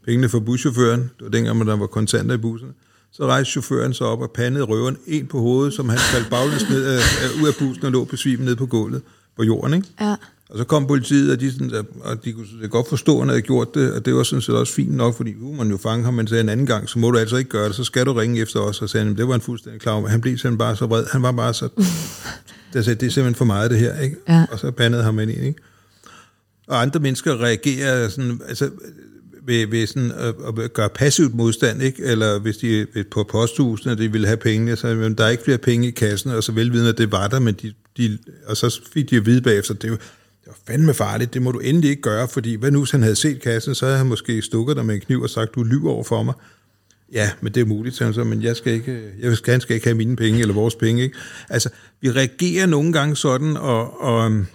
[0.04, 1.00] pengene for buschaufføren.
[1.00, 2.68] Det var dengang, der var kontanter i bussen.
[3.12, 6.68] Så rejste chaufføren sig op og pandede røveren en på hovedet, som han faldt baglæns
[6.70, 9.02] ned af, af, ud af bussen og lå besvimet ned på gulvet
[9.36, 9.74] på jorden.
[9.74, 9.88] Ikke?
[10.00, 10.16] Ja.
[10.48, 13.42] Og så kom politiet, og de, sådan, og de kunne godt forstå, at han havde
[13.42, 16.04] gjort det, og det var sådan set også fint nok, fordi uh, man jo fange
[16.04, 18.06] ham, men sagde en anden gang, så må du altså ikke gøre det, så skal
[18.06, 20.04] du ringe efter os, og sagde, det var en fuldstændig klar om.
[20.04, 21.68] Han blev simpelthen bare så vred, han var bare så,
[22.72, 24.16] det, sagde, det er simpelthen for meget det her, ikke?
[24.28, 24.46] Ja.
[24.50, 25.54] og så bandede ham ind, ikke?
[26.68, 28.70] Og andre mennesker reagerer sådan, altså
[29.46, 30.34] ved, ved sådan at,
[30.64, 32.02] at gøre passivt modstand, ikke?
[32.02, 35.44] eller hvis de øh, på posthusene, de ville have penge, så jamen, der er ikke
[35.44, 38.56] flere penge i kassen, og så velvidende, at det var der, men de, de, og
[38.56, 41.58] så fik de at vide bagefter, det var, det var fandme farligt, det må du
[41.58, 44.42] endelig ikke gøre, fordi hvad nu, hvis han havde set kassen, så havde han måske
[44.42, 46.34] stukket dig med en kniv og sagt, du lyver over for mig.
[47.12, 49.86] Ja, men det er muligt, så, men jeg skal ikke, jeg skal, han skal ikke
[49.86, 51.02] have mine penge, eller vores penge.
[51.02, 51.16] Ikke?
[51.50, 51.68] Altså,
[52.00, 54.46] vi reagerer nogle gange sådan, og, og øhm,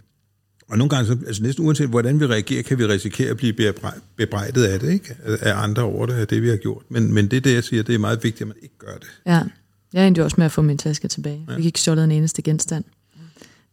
[0.70, 3.74] og nogle gange, så, altså næsten uanset hvordan vi reagerer, kan vi risikere at blive
[4.15, 5.15] bebrejdet af det, ikke?
[5.26, 6.84] af andre over det, af det vi har gjort.
[6.89, 8.97] Men, men det er det, jeg siger, det er meget vigtigt, at man ikke gør
[8.99, 9.07] det.
[9.26, 9.41] Ja,
[9.93, 11.45] jeg endte også med at få min taske tilbage.
[11.47, 12.84] Jeg fik ikke stjålet en eneste genstand.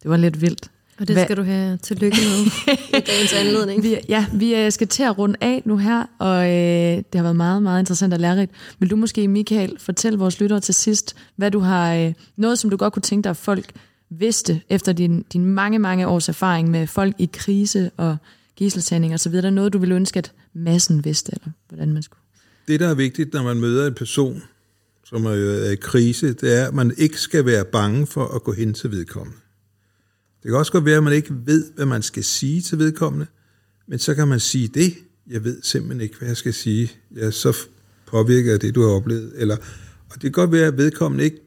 [0.02, 0.70] Det var lidt vildt.
[0.98, 1.42] Og det skal Hva?
[1.42, 2.46] du have tillykke med
[3.00, 3.82] i dagens anledning.
[3.82, 7.22] Vi, ja, vi øh, skal til at runde af nu her, og øh, det har
[7.22, 8.52] været meget, meget interessant og lærerigt.
[8.78, 12.70] Vil du måske, Michael, fortælle vores lyttere til sidst, hvad du har, øh, noget som
[12.70, 13.72] du godt kunne tænke dig, at folk
[14.10, 18.16] vidste, efter din, din mange, mange års erfaring med folk i krise og
[18.56, 22.20] gisseltagning og så videre, noget, du ville ønske, at massen vidste, eller hvordan man skulle?
[22.68, 24.42] Det, der er vigtigt, når man møder en person,
[25.04, 28.52] som er i krise, det er, at man ikke skal være bange for at gå
[28.52, 29.38] hen til vedkommende.
[30.42, 33.26] Det kan også godt være, at man ikke ved, hvad man skal sige til vedkommende,
[33.86, 34.94] men så kan man sige det.
[35.30, 36.92] Jeg ved simpelthen ikke, hvad jeg skal sige.
[37.16, 37.56] Jeg så
[38.06, 39.32] påvirket af det, du har oplevet.
[39.36, 39.56] Eller,
[40.08, 41.40] og det kan godt være, at vedkommende ikke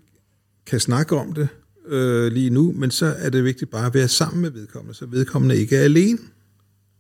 [0.66, 1.48] kan snakke om det,
[1.90, 5.06] øh, lige nu, men så er det vigtigt bare at være sammen med vedkommende, så
[5.06, 6.18] vedkommende ikke er alene.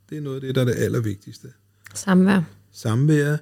[0.09, 1.47] Det er noget af det, der er det allervigtigste.
[1.93, 2.41] Samvær.
[2.73, 3.37] Samvær.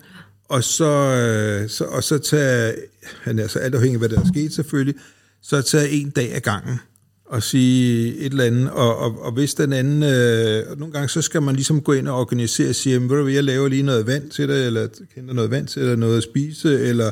[0.50, 2.74] Og så, øh, så, og så tage,
[3.22, 4.96] han er så alt afhængig af, hvad der er sket selvfølgelig,
[5.42, 6.80] så tage en dag ad gangen
[7.26, 11.22] og sige et eller andet, og, og, og hvis den anden, øh, nogle gange så
[11.22, 14.08] skal man ligesom gå ind og organisere og sige, ved du jeg laver lige noget
[14.08, 17.12] vand til dig, eller kender noget vand til dig, noget at spise, eller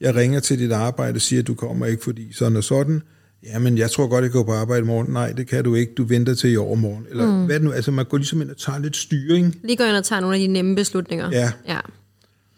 [0.00, 3.02] jeg ringer til dit arbejde og siger, at du kommer ikke, fordi sådan og sådan.
[3.46, 5.12] Jamen, jeg tror godt, jeg går på arbejde i morgen.
[5.12, 5.92] Nej, det kan du ikke.
[5.94, 7.06] Du venter til i overmorgen.
[7.10, 7.46] Eller mm.
[7.46, 7.72] hvad nu?
[7.72, 9.56] Altså, man går ligesom ind og tager lidt styring.
[9.64, 11.30] Lige går ind og tager nogle af de nemme beslutninger.
[11.32, 11.52] Ja.
[11.68, 11.80] ja.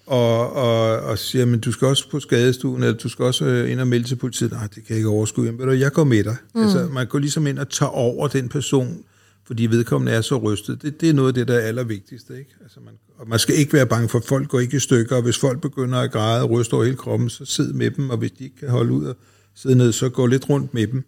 [0.06, 3.70] Og, og, og siger, men du skal også på skadestuen, eller du skal også øh,
[3.70, 4.52] ind og melde til politiet.
[4.52, 5.46] Nej, det kan jeg ikke overskue.
[5.46, 6.36] Jamen, jeg går med dig.
[6.54, 6.62] Mm.
[6.62, 9.04] Altså, man går ligesom ind og tager over den person,
[9.46, 10.82] fordi vedkommende er så rystet.
[10.82, 12.38] Det, det er noget af det, der er allervigtigste.
[12.38, 12.50] Ikke?
[12.62, 15.16] Altså, man, og man skal ikke være bange for, at folk går ikke i stykker,
[15.16, 18.10] og hvis folk begynder at græde og ryste over hele kroppen, så sid med dem,
[18.10, 19.16] og hvis de ikke kan holde ud og
[19.56, 21.04] sidde ned, så gå lidt rundt med dem.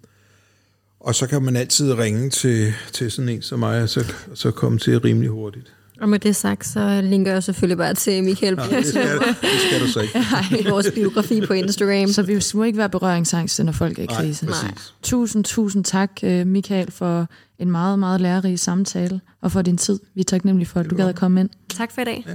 [1.00, 4.50] Og så kan man altid ringe til, til sådan en som mig, og så, så
[4.50, 5.72] komme til rimelig hurtigt.
[6.00, 9.60] Og med det sagt, så linker jeg selvfølgelig bare til Michael ja, det, skal, det
[9.66, 10.18] skal du så ikke.
[10.60, 12.08] i vores biografi på Instagram.
[12.08, 14.46] Så vi må ikke være berøringsangst, når folk er i krise.
[14.46, 17.26] Nej, Tusind, tusind tak, øh, Michael, for
[17.58, 20.00] en meget, meget lærerig samtale, og for din tid.
[20.14, 21.50] Vi er taknemmelige for, at du gad at komme ind.
[21.68, 22.24] Tak for i dag.
[22.28, 22.34] Ja.